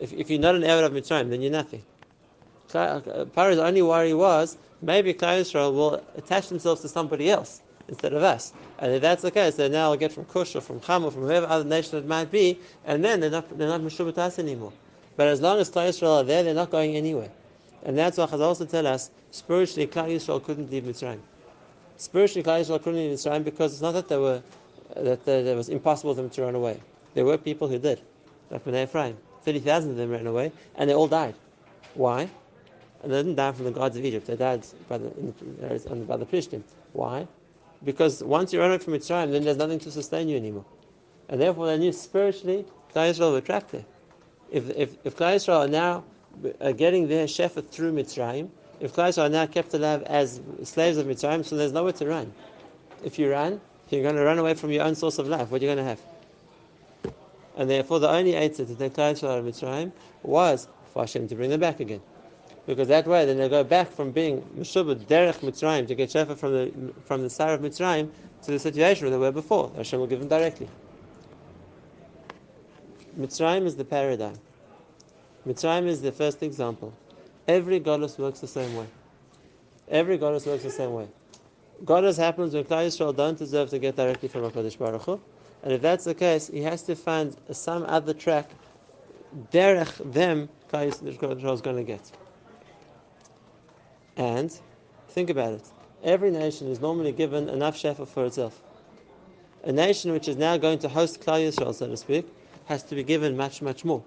If, 0.00 0.12
if 0.12 0.28
you're 0.28 0.40
not 0.40 0.56
an 0.56 0.64
Arab 0.64 0.92
of 0.92 1.00
Mitzrayim, 1.00 1.30
then 1.30 1.40
you're 1.40 1.52
nothing. 1.52 1.84
Uh, 2.74 3.26
Pharaoh's 3.26 3.58
only 3.58 3.82
worry 3.82 4.12
was 4.12 4.58
maybe 4.80 5.14
Klal 5.14 5.40
Yisrael 5.40 5.72
will 5.72 6.04
attach 6.16 6.48
themselves 6.48 6.80
to 6.80 6.88
somebody 6.88 7.30
else 7.30 7.62
instead 7.88 8.12
of 8.12 8.22
us. 8.22 8.52
And 8.78 8.92
if 8.92 9.02
that's 9.02 9.22
the 9.22 9.30
case, 9.30 9.56
then 9.56 9.72
now 9.72 9.90
I'll 9.90 9.96
get 9.96 10.12
from 10.12 10.24
Kush 10.26 10.54
or 10.56 10.60
from 10.60 10.80
Ham 10.82 11.04
or 11.04 11.10
from 11.10 11.22
whoever 11.22 11.46
other 11.46 11.64
nation 11.64 11.98
it 11.98 12.06
might 12.06 12.30
be, 12.30 12.58
and 12.84 13.04
then 13.04 13.20
they're 13.20 13.30
not 13.30 13.58
they're 13.58 13.68
not 13.68 13.80
Meshubat 13.80 14.18
us 14.18 14.38
anymore. 14.38 14.72
But 15.16 15.28
as 15.28 15.40
long 15.40 15.58
as 15.58 15.70
Klal 15.70 15.88
Yisrael 15.88 16.20
are 16.20 16.24
there, 16.24 16.42
they're 16.42 16.54
not 16.54 16.70
going 16.70 16.96
anywhere. 16.96 17.30
And 17.84 17.98
that's 17.98 18.16
why 18.16 18.26
Chazal 18.26 18.40
also 18.40 18.64
tell 18.64 18.86
us 18.86 19.10
spiritually 19.30 19.86
Klal 19.86 20.08
Yisrael 20.08 20.42
couldn't 20.42 20.70
leave 20.70 20.84
Mitzrayim. 20.84 21.20
Spiritually, 21.96 22.42
Klal 22.42 22.60
Yisrael 22.60 22.82
couldn't 22.82 23.00
leave 23.00 23.12
Mitzrayim 23.12 23.44
because 23.44 23.72
it's 23.72 23.82
not 23.82 23.92
that 23.92 24.08
they 24.08 24.16
were 24.16 24.42
that 24.94 25.26
it 25.26 25.56
was 25.56 25.68
impossible 25.68 26.14
for 26.14 26.22
them 26.22 26.30
to 26.30 26.42
run 26.42 26.54
away. 26.54 26.80
There 27.14 27.24
were 27.24 27.38
people 27.38 27.68
who 27.68 27.78
did, 27.78 28.00
like 28.50 28.64
Bnei 28.64 28.84
Ephraim. 28.84 29.16
Thirty 29.42 29.58
thousand 29.58 29.90
of 29.90 29.96
them 29.96 30.10
ran 30.10 30.26
away, 30.26 30.52
and 30.76 30.88
they 30.88 30.94
all 30.94 31.08
died. 31.08 31.34
Why? 31.94 32.28
And 33.02 33.12
they 33.12 33.16
didn't 33.16 33.34
die 33.34 33.52
from 33.52 33.64
the 33.64 33.72
gods 33.72 33.96
of 33.96 34.04
Egypt. 34.04 34.26
They 34.26 34.36
died 34.36 34.64
by 34.88 34.98
the, 34.98 35.10
the 35.10 35.94
by 35.96 36.16
the 36.16 36.26
Plishtim. 36.26 36.62
Why? 36.92 37.26
Because 37.84 38.22
once 38.22 38.52
you 38.52 38.60
run 38.60 38.70
away 38.70 38.78
from 38.78 38.92
Mitzrayim, 38.94 39.32
then 39.32 39.44
there's 39.44 39.56
nothing 39.56 39.78
to 39.80 39.90
sustain 39.90 40.28
you 40.28 40.36
anymore. 40.36 40.64
And 41.28 41.40
therefore, 41.40 41.66
they 41.66 41.78
knew 41.78 41.92
spiritually, 41.92 42.64
Klal 42.94 43.10
Yisrael 43.10 43.32
were 43.32 43.40
trapped 43.40 43.72
there. 43.72 43.84
If, 44.50 44.70
if, 44.70 44.96
if 45.04 45.16
Klal 45.16 45.36
Yisrael 45.36 45.66
are 45.66 45.68
now 45.68 46.04
uh, 46.60 46.72
getting 46.72 47.08
their 47.08 47.26
shepherd 47.26 47.70
through 47.70 47.92
Mitzrayim, 47.92 48.50
if 48.80 48.94
Klal 48.94 49.08
Yisrael 49.08 49.26
are 49.26 49.30
now 49.30 49.46
kept 49.46 49.74
alive 49.74 50.02
as 50.04 50.40
slaves 50.62 50.98
of 50.98 51.06
Mitzrayim, 51.06 51.44
so 51.44 51.56
there's 51.56 51.72
nowhere 51.72 51.92
to 51.92 52.06
run. 52.06 52.32
If 53.04 53.18
you 53.18 53.30
run, 53.30 53.60
you're 53.90 54.02
going 54.02 54.16
to 54.16 54.24
run 54.24 54.38
away 54.38 54.54
from 54.54 54.70
your 54.70 54.84
own 54.84 54.94
source 54.94 55.18
of 55.18 55.28
life, 55.28 55.50
what 55.50 55.60
are 55.60 55.64
you 55.64 55.74
going 55.74 55.84
to 55.84 55.84
have? 55.84 56.00
And 57.56 57.68
therefore, 57.68 58.00
the 58.00 58.08
only 58.08 58.34
answer 58.34 58.64
to 58.64 58.74
take 58.74 58.94
Klal 58.94 59.12
Yisrael 59.12 59.32
out 59.32 59.38
of 59.38 59.44
Mitzrayim 59.44 59.92
was 60.22 60.68
for 60.92 61.02
Hashem 61.02 61.28
to 61.28 61.34
bring 61.34 61.50
them 61.50 61.60
back 61.60 61.80
again 61.80 62.00
because 62.66 62.88
that 62.88 63.06
way 63.06 63.24
then 63.24 63.38
they 63.38 63.48
go 63.48 63.64
back 63.64 63.90
from 63.92 64.10
being 64.12 64.42
Meshubad 64.56 65.06
Derech 65.06 65.40
Mitzrayim 65.40 65.86
to 65.88 65.94
get 65.94 66.10
Shefa 66.10 66.36
from 66.36 66.52
the 66.52 66.92
from 67.04 67.22
the 67.22 67.30
side 67.30 67.50
of 67.50 67.60
Mitzrayim 67.60 68.10
to 68.42 68.50
the 68.50 68.58
situation 68.58 69.04
where 69.04 69.10
they 69.10 69.18
were 69.18 69.32
before. 69.32 69.72
Hashem 69.76 69.98
will 69.98 70.06
give 70.06 70.20
them 70.20 70.28
directly. 70.28 70.68
Mitzrayim 73.18 73.66
is 73.66 73.76
the 73.76 73.84
paradigm. 73.84 74.38
Mitzrayim 75.46 75.86
is 75.86 76.00
the 76.00 76.12
first 76.12 76.42
example. 76.42 76.94
Every 77.48 77.80
goddess 77.80 78.16
works 78.18 78.40
the 78.40 78.46
same 78.46 78.74
way. 78.76 78.86
Every 79.88 80.16
goddess 80.16 80.46
works 80.46 80.62
the 80.62 80.70
same 80.70 80.92
way. 80.92 81.08
Goddess 81.84 82.16
happens 82.16 82.54
when 82.54 82.64
Klal 82.64 82.86
Yisrael 82.86 83.14
don't 83.14 83.36
deserve 83.36 83.70
to 83.70 83.78
get 83.78 83.96
directly 83.96 84.28
from 84.28 84.42
HaKadosh 84.42 84.78
Baruch 84.78 85.02
Hu. 85.02 85.20
And 85.64 85.72
if 85.72 85.82
that's 85.82 86.04
the 86.04 86.14
case, 86.14 86.46
he 86.46 86.62
has 86.62 86.82
to 86.84 86.94
find 86.94 87.36
some 87.50 87.82
other 87.84 88.14
track, 88.14 88.50
derech 89.50 90.12
them, 90.12 90.48
Klal 90.72 90.92
Yisrael 90.92 91.52
is 91.52 91.60
going 91.60 91.76
to 91.76 91.82
get. 91.82 92.12
And 94.16 94.52
think 95.08 95.30
about 95.30 95.54
it. 95.54 95.66
Every 96.02 96.30
nation 96.30 96.68
is 96.68 96.80
normally 96.80 97.12
given 97.12 97.48
enough 97.48 97.76
shefa 97.76 98.06
for 98.06 98.26
itself. 98.26 98.60
A 99.64 99.72
nation 99.72 100.12
which 100.12 100.28
is 100.28 100.36
now 100.36 100.56
going 100.56 100.78
to 100.80 100.88
host 100.88 101.20
Klal 101.20 101.46
Yisrael, 101.46 101.74
so 101.74 101.86
to 101.86 101.96
speak, 101.96 102.26
has 102.66 102.82
to 102.84 102.94
be 102.94 103.04
given 103.04 103.36
much, 103.36 103.62
much 103.62 103.84
more. 103.84 104.02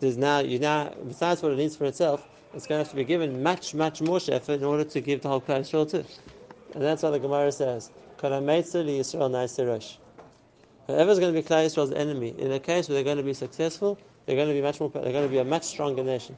There's 0.00 0.16
now, 0.16 0.38
you 0.38 0.60
now, 0.60 0.94
besides 1.06 1.42
what 1.42 1.52
it 1.52 1.56
needs 1.56 1.74
for 1.74 1.86
itself, 1.86 2.26
it's 2.54 2.66
going 2.66 2.78
to 2.78 2.84
have 2.84 2.90
to 2.90 2.96
be 2.96 3.04
given 3.04 3.42
much, 3.42 3.74
much 3.74 4.00
more 4.00 4.18
shefa 4.18 4.50
in 4.50 4.64
order 4.64 4.84
to 4.84 5.00
give 5.00 5.22
the 5.22 5.28
whole 5.28 5.40
Klal 5.40 5.60
Yisrael 5.60 5.90
too. 5.90 6.04
And 6.74 6.82
that's 6.82 7.02
what 7.02 7.10
the 7.10 7.18
Gemara 7.18 7.50
says. 7.50 7.90
Whoever's 8.20 8.72
going 8.72 8.86
to 11.34 11.42
be 11.42 11.46
Klal 11.46 11.66
Yisrael's 11.66 11.92
enemy, 11.92 12.34
in 12.38 12.52
a 12.52 12.60
case 12.60 12.88
where 12.88 12.94
they're 12.94 13.04
going 13.04 13.16
to 13.16 13.22
be 13.22 13.34
successful, 13.34 13.98
they're 14.26 14.36
going 14.36 14.48
to 14.48 14.54
be 14.54 14.62
much 14.62 14.80
more. 14.80 14.90
They're 14.90 15.12
going 15.12 15.26
to 15.26 15.28
be 15.28 15.38
a 15.38 15.44
much 15.44 15.64
stronger 15.64 16.04
nation. 16.04 16.36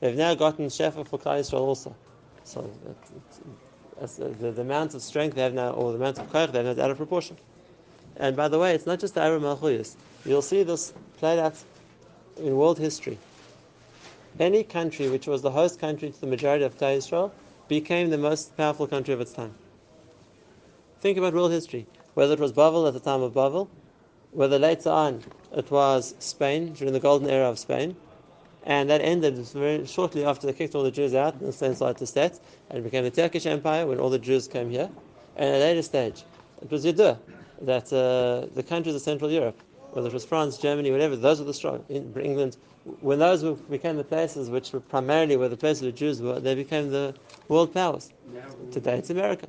They've 0.00 0.16
now 0.16 0.34
gotten 0.34 0.66
Shefa 0.66 1.06
for 1.06 1.18
Klal 1.18 1.40
Yisrael 1.40 1.60
also. 1.60 1.94
So 2.44 2.70
the, 4.16 4.28
the, 4.52 4.60
amount 4.60 4.94
of 4.94 5.02
strength 5.02 5.34
they 5.34 5.42
have 5.42 5.54
now, 5.54 5.70
or 5.70 5.92
the 5.92 5.98
amount 5.98 6.18
of 6.18 6.30
koyach 6.30 6.52
they 6.52 6.58
have 6.58 6.66
now, 6.66 6.72
is 6.72 6.78
out 6.78 6.90
of 6.90 6.96
proportion. 6.96 7.36
And 8.16 8.36
by 8.36 8.48
the 8.48 8.58
way, 8.58 8.74
it's 8.74 8.86
not 8.86 9.00
just 9.00 9.14
the 9.14 9.22
Arba 9.22 9.44
Malchuyas. 9.44 9.96
You'll 10.24 10.42
see 10.42 10.62
this 10.62 10.92
played 11.18 11.38
out 11.38 11.54
in 12.36 12.56
world 12.56 12.78
history. 12.78 13.18
Any 14.38 14.62
country 14.62 15.08
which 15.10 15.26
was 15.26 15.42
the 15.42 15.50
host 15.50 15.80
country 15.80 16.10
to 16.10 16.20
the 16.20 16.26
majority 16.26 16.64
of 16.64 16.78
Klal 16.78 16.98
Yisrael 16.98 17.30
became 17.66 18.10
the 18.10 18.18
most 18.18 18.56
powerful 18.56 18.86
country 18.86 19.12
of 19.12 19.20
its 19.20 19.32
time. 19.32 19.54
Think 21.00 21.18
about 21.18 21.34
world 21.34 21.52
history. 21.52 21.86
Whether 22.14 22.34
it 22.34 22.40
was 22.40 22.52
Babel 22.52 22.86
at 22.86 22.94
the 22.94 23.00
time 23.00 23.22
of 23.22 23.34
Babel, 23.34 23.68
whether 24.32 24.58
later 24.58 24.90
on 24.90 25.22
it 25.56 25.70
was 25.70 26.14
Spain 26.18 26.72
during 26.72 26.92
the 26.92 27.00
golden 27.00 27.28
era 27.28 27.48
of 27.48 27.58
Spain, 27.58 27.96
and 28.68 28.90
that 28.90 29.00
ended 29.00 29.38
very 29.38 29.86
shortly 29.86 30.26
after 30.26 30.46
they 30.46 30.52
kicked 30.52 30.74
all 30.74 30.82
the 30.82 30.90
Jews 30.90 31.14
out 31.14 31.40
and 31.40 31.54
sent 31.54 31.78
to 31.78 32.06
state, 32.06 32.38
and 32.68 32.78
it 32.78 32.82
became 32.82 33.02
the 33.02 33.10
Turkish 33.10 33.46
Empire 33.46 33.86
when 33.86 33.98
all 33.98 34.10
the 34.10 34.18
Jews 34.18 34.46
came 34.46 34.68
here. 34.70 34.90
And 35.36 35.48
at 35.48 35.56
a 35.56 35.58
later 35.58 35.80
stage, 35.80 36.24
it 36.60 36.70
was 36.70 36.84
Yidua, 36.84 37.18
that 37.62 37.90
uh, 37.90 38.46
the 38.54 38.62
countries 38.62 38.94
of 38.94 39.00
Central 39.00 39.30
Europe, 39.30 39.58
whether 39.92 40.08
it 40.08 40.12
was 40.12 40.26
France, 40.26 40.58
Germany, 40.58 40.90
whatever, 40.90 41.16
those 41.16 41.38
were 41.38 41.46
the 41.46 41.54
strong. 41.54 41.82
In 41.88 42.12
England, 42.20 42.58
when 43.00 43.18
those 43.18 43.42
became 43.70 43.96
the 43.96 44.04
places 44.04 44.50
which 44.50 44.70
were 44.74 44.80
primarily 44.80 45.38
where 45.38 45.48
the 45.48 45.56
places 45.56 45.84
of 45.84 45.86
the 45.94 45.98
Jews 45.98 46.20
were, 46.20 46.38
they 46.38 46.54
became 46.54 46.90
the 46.90 47.14
world 47.48 47.72
powers. 47.72 48.12
Today 48.70 48.98
it's 48.98 49.08
America. 49.08 49.46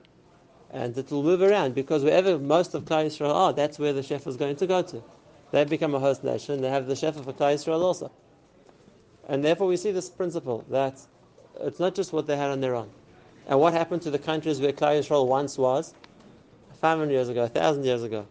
And 0.71 0.97
it 0.97 1.11
will 1.11 1.23
move 1.23 1.41
around 1.41 1.75
because 1.75 2.05
wherever 2.05 2.39
most 2.39 2.73
of 2.73 2.85
Klal 2.85 3.07
Yisrael 3.07 3.35
are, 3.35 3.51
that's 3.51 3.79
where 3.79 3.91
the 3.91 4.03
chef 4.03 4.27
is 4.27 4.37
going 4.37 4.55
to 4.55 4.67
go 4.67 4.81
to. 4.81 5.03
They 5.51 5.65
become 5.65 5.93
a 5.93 5.99
host 5.99 6.23
nation, 6.23 6.61
they 6.61 6.69
have 6.69 6.87
the 6.87 6.95
chef 6.95 7.15
for 7.15 7.33
Klal 7.33 7.55
Yisrael 7.55 7.81
also. 7.81 8.11
And 9.29 9.43
therefore, 9.43 9.67
we 9.67 9.77
see 9.77 9.91
this 9.91 10.09
principle 10.09 10.65
that 10.69 10.99
it's 11.61 11.79
not 11.79 11.93
just 11.93 12.11
what 12.11 12.25
they 12.25 12.35
had 12.35 12.49
on 12.49 12.61
their 12.61 12.75
own. 12.75 12.89
And 13.47 13.59
what 13.59 13.73
happened 13.73 14.01
to 14.01 14.11
the 14.11 14.19
countries 14.19 14.59
where 14.59 14.71
Klal 14.73 14.99
Yisrael 14.99 15.27
once 15.27 15.57
was? 15.57 15.93
500 16.81 17.11
years 17.11 17.29
ago, 17.29 17.41
1,000 17.41 17.83
years 17.83 18.03
ago, 18.03 18.25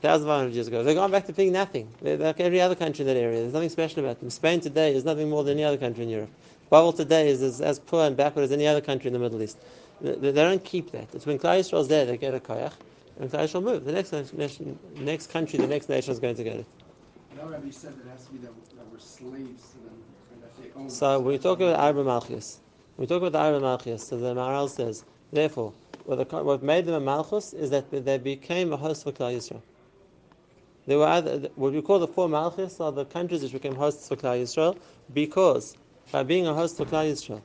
1,500 0.00 0.54
years 0.54 0.68
ago. 0.68 0.84
They've 0.84 0.94
gone 0.94 1.10
back 1.10 1.26
to 1.26 1.32
being 1.32 1.52
nothing. 1.52 1.88
They're 2.02 2.16
like 2.16 2.38
every 2.38 2.60
other 2.60 2.74
country 2.76 3.02
in 3.02 3.06
that 3.08 3.16
area. 3.16 3.40
There's 3.40 3.52
nothing 3.52 3.68
special 3.68 4.04
about 4.04 4.20
them. 4.20 4.30
Spain 4.30 4.60
today 4.60 4.94
is 4.94 5.04
nothing 5.04 5.28
more 5.28 5.42
than 5.42 5.54
any 5.54 5.64
other 5.64 5.76
country 5.76 6.04
in 6.04 6.10
Europe. 6.10 6.30
Babel 6.70 6.92
today 6.92 7.28
is 7.28 7.60
as, 7.60 7.78
poor 7.80 8.06
and 8.06 8.16
backward 8.16 8.42
as 8.42 8.52
any 8.52 8.66
other 8.66 8.80
country 8.80 9.08
in 9.08 9.12
the 9.12 9.18
Middle 9.18 9.42
East. 9.42 9.58
They, 10.00 10.14
they 10.14 10.32
don't 10.32 10.64
keep 10.64 10.92
that. 10.92 11.12
It's 11.14 11.26
when 11.26 11.38
Klal 11.38 11.58
Yisrael's 11.58 11.88
there, 11.88 12.04
they 12.04 12.16
get 12.16 12.34
a 12.34 12.40
koyach, 12.40 12.72
and 13.18 13.30
Klal 13.30 13.44
Yisrael 13.44 13.62
move. 13.62 13.84
The 13.84 13.92
next 13.92 14.12
nation, 14.34 14.78
next 14.96 15.30
country, 15.30 15.58
the 15.58 15.66
next 15.66 15.88
nation 15.88 16.12
is 16.12 16.20
going 16.20 16.36
to 16.36 16.44
get 16.44 16.56
it. 16.56 16.66
No, 17.36 17.48
Rabbi 17.48 17.70
said 17.70 17.98
that 17.98 18.06
it 18.06 18.10
has 18.10 18.26
to 18.26 18.32
be 18.32 18.38
that 18.38 18.52
we're 18.92 18.98
slaves 18.98 19.70
to 19.72 19.78
them. 19.78 19.94
So 20.88 21.20
we 21.20 21.38
talk 21.38 21.60
about 21.60 21.78
Arba 21.78 22.04
Malchus. 22.04 22.60
We 22.96 23.06
talk 23.06 23.18
about 23.22 23.32
the 23.32 23.38
Arba 23.38 23.60
Malchus. 23.60 24.06
So 24.06 24.18
the 24.18 24.34
Maharal 24.34 24.68
says, 24.68 25.04
therefore, 25.32 25.72
what, 26.04 26.16
the, 26.16 26.42
what, 26.42 26.62
made 26.62 26.86
them 26.86 26.94
a 26.94 27.00
Malchus 27.00 27.52
is 27.52 27.70
that 27.70 27.90
they 27.90 28.18
became 28.18 28.72
a 28.72 28.76
host 28.76 29.04
for 29.04 29.12
Klal 29.12 29.34
Yisrael. 29.34 29.62
They 30.86 30.96
were 30.96 31.48
what 31.56 31.72
we 31.72 31.80
call 31.80 31.98
the 31.98 32.08
four 32.08 32.28
Malchus 32.28 32.78
are 32.80 32.92
the 32.92 33.06
countries 33.06 33.42
which 33.42 33.52
became 33.52 33.74
hosts 33.74 34.06
for 34.08 34.16
Klal 34.16 34.42
Yisrael 34.42 34.76
because 35.14 35.76
by 36.12 36.22
being 36.22 36.46
a 36.46 36.52
host 36.52 36.76
for 36.76 36.84
Klal 36.84 37.10
Yisrael, 37.10 37.40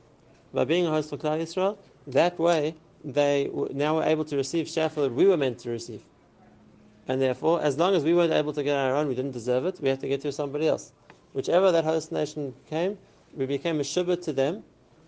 by 0.52 0.64
being 0.64 0.86
a 0.86 0.90
host 0.90 1.08
for 1.08 1.16
Klal 1.16 1.40
Yisrael, 1.40 1.78
that 2.06 2.38
way 2.38 2.74
they 3.02 3.50
now 3.72 3.96
were 3.96 4.04
able 4.04 4.24
to 4.26 4.36
receive 4.36 4.66
Shefa 4.66 4.96
that 4.96 5.14
we 5.14 5.26
were 5.26 5.38
meant 5.38 5.58
to 5.60 5.70
receive. 5.70 6.02
And 7.08 7.20
therefore, 7.20 7.62
as 7.62 7.78
long 7.78 7.94
as 7.94 8.04
we 8.04 8.14
weren't 8.14 8.32
able 8.32 8.52
to 8.52 8.62
get 8.62 8.76
our 8.76 8.94
own, 8.94 9.08
we 9.08 9.14
didn't 9.14 9.32
deserve 9.32 9.64
it, 9.64 9.80
we 9.80 9.88
had 9.88 10.00
to 10.00 10.08
get 10.08 10.20
to 10.20 10.32
somebody 10.32 10.68
else. 10.68 10.92
Whichever 11.32 11.70
that 11.72 11.84
host 11.84 12.12
nation 12.12 12.54
came, 12.68 12.98
we 13.34 13.46
became 13.46 13.78
a 13.78 13.82
shubba 13.82 14.20
to 14.24 14.32
them, 14.32 14.64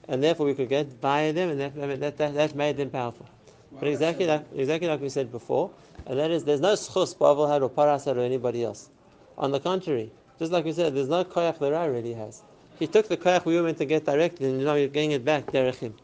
and 0.09 0.23
therefore 0.23 0.47
we 0.47 0.55
could 0.55 0.69
get 0.69 1.01
by 1.01 1.33
them, 1.33 1.51
and 1.51 1.61
that, 1.61 2.01
that, 2.01 2.19
that, 2.19 2.35
that 2.35 2.55
made 2.55 2.77
them 2.77 2.91
powerful. 2.91 3.27
But 3.73 3.89
exactly 3.89 4.27
like, 4.27 4.45
exactly 4.55 4.89
like 4.89 5.01
we 5.01 5.09
said 5.09 5.33
before, 5.33 5.71
and 6.07 6.19
that 6.19 6.31
is, 6.31 6.45
there's 6.45 6.61
no 6.61 6.75
schus, 6.75 7.17
Bavel 7.17 7.51
had 7.51 7.63
or 7.63 7.69
Paras 7.69 8.05
had 8.05 8.17
or 8.17 8.21
anybody 8.21 8.65
else. 8.65 8.91
On 9.39 9.51
the 9.51 9.61
contrary, 9.61 10.13
just 10.39 10.53
like 10.53 10.65
we 10.65 10.73
said, 10.73 10.95
there's 10.95 11.09
no 11.09 11.25
koyach 11.25 11.59
that 11.59 11.75
I 11.75 11.87
really 11.87 12.13
has. 12.15 12.43
He 12.79 12.87
took 12.87 13.09
the 13.09 13.17
koyach 13.17 13.45
we 13.45 13.57
were 13.57 13.63
meant 13.63 13.79
to 13.79 13.85
get 13.85 14.05
directly, 14.05 14.49
and 14.49 14.65
now 14.65 14.75
you're 14.75 14.89
getting 14.89 15.13
it 15.13 15.25
back, 15.25 15.47
derech 15.47 15.77
him. 15.77 15.95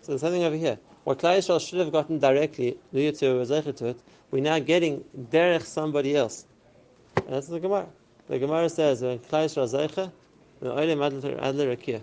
So 0.00 0.12
there's 0.12 0.20
something 0.20 0.44
over 0.44 0.56
here. 0.56 0.78
What 1.04 1.18
Yisrael 1.18 1.66
should 1.66 1.78
have 1.78 1.92
gotten 1.92 2.18
directly, 2.18 2.78
Luya 2.94 3.16
to 3.18 3.24
Rezeicha 3.26 3.76
to 3.76 3.86
it, 3.88 4.00
we're 4.30 4.42
now 4.42 4.58
getting 4.58 5.04
derech 5.30 5.62
somebody 5.62 6.16
else. 6.16 6.46
And 7.16 7.28
that's 7.28 7.48
the 7.48 7.60
Gemara. 7.60 7.86
The 8.30 8.38
Gemara 8.38 8.68
says, 8.68 9.02
when 9.02 9.18
Adler 9.18 9.66
Rakia. 10.62 12.00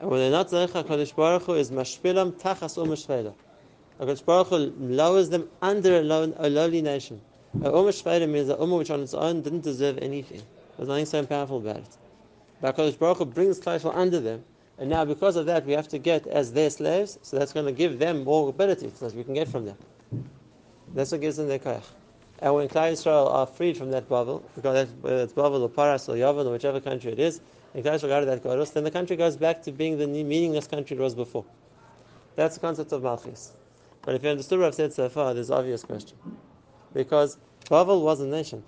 And 0.00 0.08
when 0.08 0.20
they're 0.20 0.30
not 0.30 0.48
Zeicha, 0.48 0.84
Kadosh 0.84 1.16
Baruch 1.16 1.42
Hu 1.42 1.54
is 1.54 1.72
Mashpilam 1.72 2.40
Tachas 2.40 2.80
Um 2.80 2.90
Shvela. 2.90 3.34
HaKadosh 3.98 4.24
Baruch 4.24 4.46
Hu 4.46 4.72
lowers 4.78 5.30
them 5.30 5.48
under 5.60 5.96
a, 5.96 6.02
low, 6.02 6.32
a 6.36 6.48
lowly 6.48 6.82
nation. 6.82 7.20
A 7.64 7.66
Umm 7.66 7.86
Shvela 7.86 8.28
means 8.28 8.48
a 8.48 8.54
Ummah 8.54 8.78
which 8.78 8.92
on 8.92 9.00
its 9.00 9.12
own 9.12 9.42
didn't 9.42 9.62
deserve 9.62 9.98
anything. 9.98 10.40
There's 10.76 10.88
nothing 10.88 11.06
so 11.06 11.26
powerful 11.26 11.58
about 11.58 11.78
it. 11.78 11.96
But 12.60 12.76
HaKadosh 12.76 13.00
Baruch 13.00 13.18
Hu 13.18 13.24
brings 13.24 13.58
Klal 13.58 13.92
under 13.92 14.20
them, 14.20 14.44
and 14.78 14.88
now 14.88 15.04
because 15.04 15.34
of 15.34 15.46
that 15.46 15.66
we 15.66 15.72
have 15.72 15.88
to 15.88 15.98
get 15.98 16.28
as 16.28 16.52
their 16.52 16.70
slaves, 16.70 17.18
so 17.22 17.40
that's 17.40 17.52
going 17.52 17.66
to 17.66 17.72
give 17.72 17.98
them 17.98 18.22
more 18.22 18.50
ability, 18.50 18.92
so 18.94 19.08
that 19.08 19.16
we 19.16 19.24
can 19.24 19.34
get 19.34 19.48
from 19.48 19.64
them. 19.64 19.78
That's 20.94 21.10
what 21.10 21.22
gives 21.22 21.38
them 21.38 21.48
their 21.48 21.58
koyach. 21.58 21.82
And 22.44 22.54
when 22.54 22.68
Klal 22.68 22.92
Yisrael 22.92 23.32
are 23.32 23.46
freed 23.46 23.74
from 23.74 23.90
that 23.92 24.06
bubble, 24.06 24.44
whether 24.60 24.86
it's 25.04 25.32
Babel 25.32 25.62
or 25.62 25.68
Paras 25.70 26.10
or 26.10 26.14
Yavon 26.14 26.44
or 26.44 26.52
whichever 26.52 26.78
country 26.78 27.10
it 27.10 27.18
is, 27.18 27.40
and 27.72 27.82
Yisrael 27.82 28.20
of 28.20 28.26
that 28.26 28.44
Goros, 28.44 28.70
then 28.74 28.84
the 28.84 28.90
country 28.90 29.16
goes 29.16 29.34
back 29.34 29.62
to 29.62 29.72
being 29.72 29.96
the 29.96 30.06
meaningless 30.06 30.66
country 30.66 30.94
it 30.94 31.00
was 31.00 31.14
before. 31.14 31.46
That's 32.36 32.56
the 32.56 32.60
concept 32.60 32.92
of 32.92 33.02
Malchus. 33.02 33.54
But 34.02 34.16
if 34.16 34.22
you 34.22 34.28
understood 34.28 34.58
what 34.58 34.66
I've 34.66 34.74
said 34.74 34.92
so 34.92 35.08
far, 35.08 35.32
there's 35.32 35.48
an 35.48 35.56
obvious 35.56 35.84
question. 35.84 36.18
Because 36.92 37.38
Babel 37.70 38.02
was 38.02 38.20
a 38.20 38.26
nation 38.26 38.62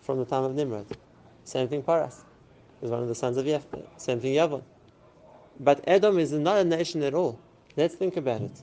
from 0.00 0.18
the 0.18 0.24
time 0.24 0.44
of 0.44 0.54
Nimrod. 0.54 0.86
Same 1.44 1.68
thing 1.68 1.82
Paras. 1.82 2.24
Was 2.80 2.90
one 2.90 3.02
of 3.02 3.08
the 3.08 3.14
sons 3.14 3.36
of 3.36 3.44
Yephthah. 3.44 3.84
Same 3.98 4.20
thing 4.20 4.32
Yavon. 4.36 4.62
But 5.58 5.84
Edom 5.86 6.18
is 6.18 6.32
not 6.32 6.56
a 6.56 6.64
nation 6.64 7.02
at 7.02 7.12
all. 7.12 7.38
Let's 7.76 7.94
think 7.94 8.16
about 8.16 8.40
it. 8.40 8.62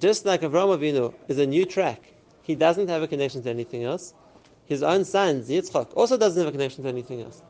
Just 0.00 0.24
like 0.24 0.40
Avram 0.40 0.78
Avinu 0.78 1.12
is 1.28 1.38
a 1.38 1.46
new 1.46 1.66
track, 1.66 2.11
he 2.42 2.54
doesn't 2.54 2.88
have 2.88 3.02
a 3.02 3.08
connection 3.08 3.42
to 3.42 3.50
anything 3.50 3.84
else. 3.84 4.14
His 4.66 4.82
own 4.82 5.04
son, 5.04 5.42
Yitzchak, 5.42 5.88
also 5.94 6.16
doesn't 6.16 6.38
have 6.38 6.48
a 6.48 6.52
connection 6.52 6.82
to 6.84 6.88
anything 6.88 7.20
else. 7.22 7.42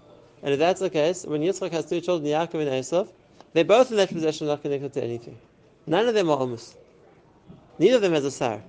And 0.42 0.52
if 0.52 0.58
that's 0.58 0.80
the 0.80 0.90
case, 0.90 1.24
when 1.24 1.40
Yitzchak 1.40 1.70
has 1.72 1.86
two 1.86 2.00
children, 2.00 2.30
Yaakov 2.30 2.60
and 2.60 2.70
Esav, 2.70 3.08
they're 3.52 3.64
both 3.64 3.90
in 3.90 3.96
that 3.96 4.42
are 4.42 4.44
not 4.44 4.62
connected 4.62 4.92
to 4.94 5.04
anything. 5.04 5.38
None 5.86 6.08
of 6.08 6.14
them 6.14 6.30
are 6.30 6.38
Omus. 6.38 6.74
Neither 7.78 7.96
of 7.96 8.02
them 8.02 8.12
has 8.12 8.24
a 8.24 8.30
sar. 8.30 8.62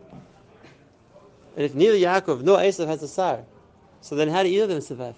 And 1.56 1.66
if 1.66 1.76
neither 1.76 1.96
Yaakov 1.96 2.42
nor 2.42 2.58
Esav 2.58 2.88
has 2.88 3.04
a 3.04 3.08
sar, 3.08 3.44
so 4.02 4.16
then 4.16 4.30
how 4.30 4.44
do 4.44 4.50
either 4.50 4.64
of 4.64 4.70
them 4.70 4.82
survive? 4.82 5.16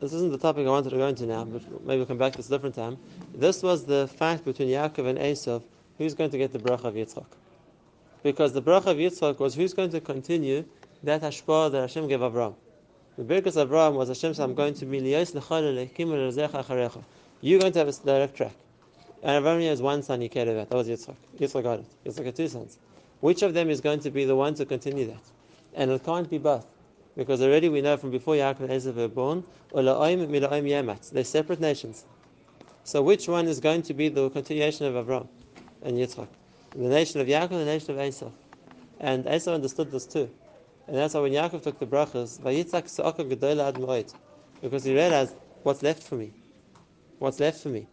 This 0.00 0.14
isn't 0.14 0.30
the 0.30 0.38
topic 0.38 0.66
I 0.66 0.70
wanted 0.70 0.90
to 0.90 0.96
go 0.96 1.06
into 1.08 1.26
now, 1.26 1.44
but 1.44 1.62
maybe 1.84 1.98
we'll 1.98 2.06
come 2.06 2.16
back 2.16 2.32
to 2.32 2.38
this 2.38 2.48
a 2.48 2.50
different 2.50 2.74
time. 2.74 2.96
This 3.34 3.62
was 3.62 3.84
the 3.84 4.08
fact 4.08 4.44
between 4.44 4.68
Yaakov 4.68 5.06
and 5.06 5.18
Esav, 5.18 5.62
who's 5.98 6.14
going 6.14 6.30
to 6.30 6.38
get 6.38 6.52
the 6.52 6.58
bracha 6.58 6.84
of 6.84 6.94
Yitzchak. 6.94 7.26
Because 8.22 8.52
the 8.52 8.62
bracha 8.62 8.86
of 8.86 8.96
Yitzchak 8.98 9.38
was 9.38 9.54
who's 9.54 9.72
going 9.72 9.90
to 9.90 10.00
continue 10.00 10.64
that 11.02 11.22
hashpah 11.22 11.72
that 11.72 11.80
Hashem 11.80 12.08
gave 12.08 12.20
Avram. 12.20 12.54
The 13.16 13.24
Birkus 13.24 13.56
of 13.56 13.68
Abraham 13.68 13.94
was 13.94 14.08
Hashem 14.08 14.34
said, 14.34 14.44
I'm 14.44 14.54
going 14.54 14.74
to 14.74 14.86
be 14.86 15.00
liyos 15.00 15.32
lechol 15.34 15.62
lechim 15.74 16.08
lezerach 16.08 16.64
acharecha." 16.64 17.02
You're 17.40 17.60
going 17.60 17.72
to 17.72 17.78
have 17.80 17.88
a 17.88 17.92
direct 17.92 18.36
track. 18.36 18.54
And 19.22 19.36
Abraham 19.36 19.62
has 19.62 19.82
one 19.82 20.02
son 20.02 20.20
he 20.20 20.28
cared 20.28 20.48
about. 20.48 20.68
That 20.70 20.76
was 20.76 20.88
Yitzchak. 20.88 21.16
Yitzchak 21.38 21.62
got 21.62 21.78
it. 21.80 21.86
Yitzchak 22.06 22.24
had 22.26 22.36
two 22.36 22.48
sons. 22.48 22.78
Which 23.20 23.42
of 23.42 23.54
them 23.54 23.68
is 23.68 23.80
going 23.80 24.00
to 24.00 24.10
be 24.10 24.24
the 24.24 24.36
one 24.36 24.54
to 24.54 24.64
continue 24.64 25.06
that? 25.06 25.22
And 25.74 25.90
it 25.90 26.04
can't 26.04 26.28
be 26.30 26.38
both. 26.38 26.66
Because 27.16 27.42
already 27.42 27.68
we 27.68 27.80
know 27.80 27.96
from 27.96 28.10
before 28.10 28.34
Yaakov 28.34 28.60
and 28.60 28.70
Esav 28.70 28.94
were 28.94 29.08
born, 29.08 29.44
they're 31.12 31.24
separate 31.24 31.60
nations. 31.60 32.04
So 32.84 33.02
which 33.02 33.28
one 33.28 33.46
is 33.46 33.60
going 33.60 33.82
to 33.82 33.92
be 33.92 34.08
the 34.08 34.30
continuation 34.30 34.86
of 34.86 35.06
Avram 35.06 35.28
and 35.82 35.98
Yitzchak? 35.98 36.28
The 36.72 36.88
nation 36.88 37.20
of 37.20 37.26
Yaakov 37.26 37.50
and 37.50 37.60
the 37.60 37.64
nation 37.64 37.90
of 37.90 37.96
Esav. 37.96 38.32
And 39.00 39.24
Esav 39.24 39.54
understood 39.54 39.90
this 39.90 40.06
too. 40.06 40.30
And 40.86 40.96
that's 40.96 41.14
why 41.14 41.20
when 41.20 41.32
Yaakov 41.32 41.62
took 41.62 41.78
the 41.78 41.86
brachas, 41.86 42.42
because 44.60 44.84
he 44.84 44.94
realized 44.94 45.34
what's 45.62 45.82
left 45.82 46.02
for 46.02 46.16
me. 46.16 46.32
What's 47.18 47.40
left 47.40 47.62
for 47.62 47.68
me. 47.68 47.86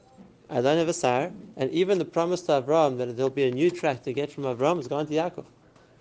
I 0.49 0.61
don't 0.61 0.77
have 0.77 0.87
a 0.87 0.93
sire, 0.93 1.31
and 1.57 1.69
even 1.71 1.97
the 1.97 2.05
promise 2.05 2.41
to 2.43 2.61
Avram 2.61 2.97
that 2.99 3.17
there'll 3.17 3.29
be 3.29 3.47
a 3.47 3.51
new 3.51 3.69
track 3.69 4.03
to 4.03 4.13
get 4.13 4.31
from 4.31 4.45
Avram 4.45 4.79
is 4.79 4.87
gone 4.87 5.05
to 5.07 5.13
Yaakov. 5.13 5.45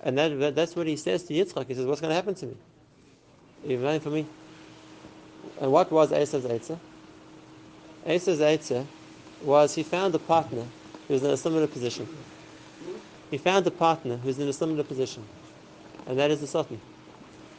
And 0.00 0.16
that, 0.18 0.54
that's 0.54 0.76
what 0.76 0.86
he 0.86 0.96
says 0.96 1.24
to 1.24 1.34
Yitzchak. 1.34 1.66
He 1.66 1.74
says, 1.74 1.86
What's 1.86 2.00
going 2.00 2.10
to 2.10 2.14
happen 2.14 2.34
to 2.36 2.46
me? 2.46 2.56
You've 3.64 3.80
nothing 3.80 4.00
for 4.00 4.10
me. 4.10 4.26
And 5.60 5.72
what 5.72 5.90
was 5.90 6.12
Esav's 6.12 6.44
Eitzah? 6.44 6.78
Esav's 8.06 8.40
Eitzah 8.40 8.86
was 9.42 9.74
he 9.74 9.82
found 9.82 10.14
a 10.14 10.18
partner 10.18 10.64
who 11.08 11.14
was 11.14 11.24
in 11.24 11.30
a 11.30 11.36
similar 11.36 11.66
position. 11.66 12.06
He 13.30 13.38
found 13.38 13.66
a 13.66 13.70
partner 13.70 14.16
who's 14.16 14.38
in 14.38 14.48
a 14.48 14.52
similar 14.52 14.84
position, 14.84 15.24
and 16.06 16.18
that 16.18 16.30
is 16.30 16.40
the 16.40 16.46
Satan. 16.46 16.80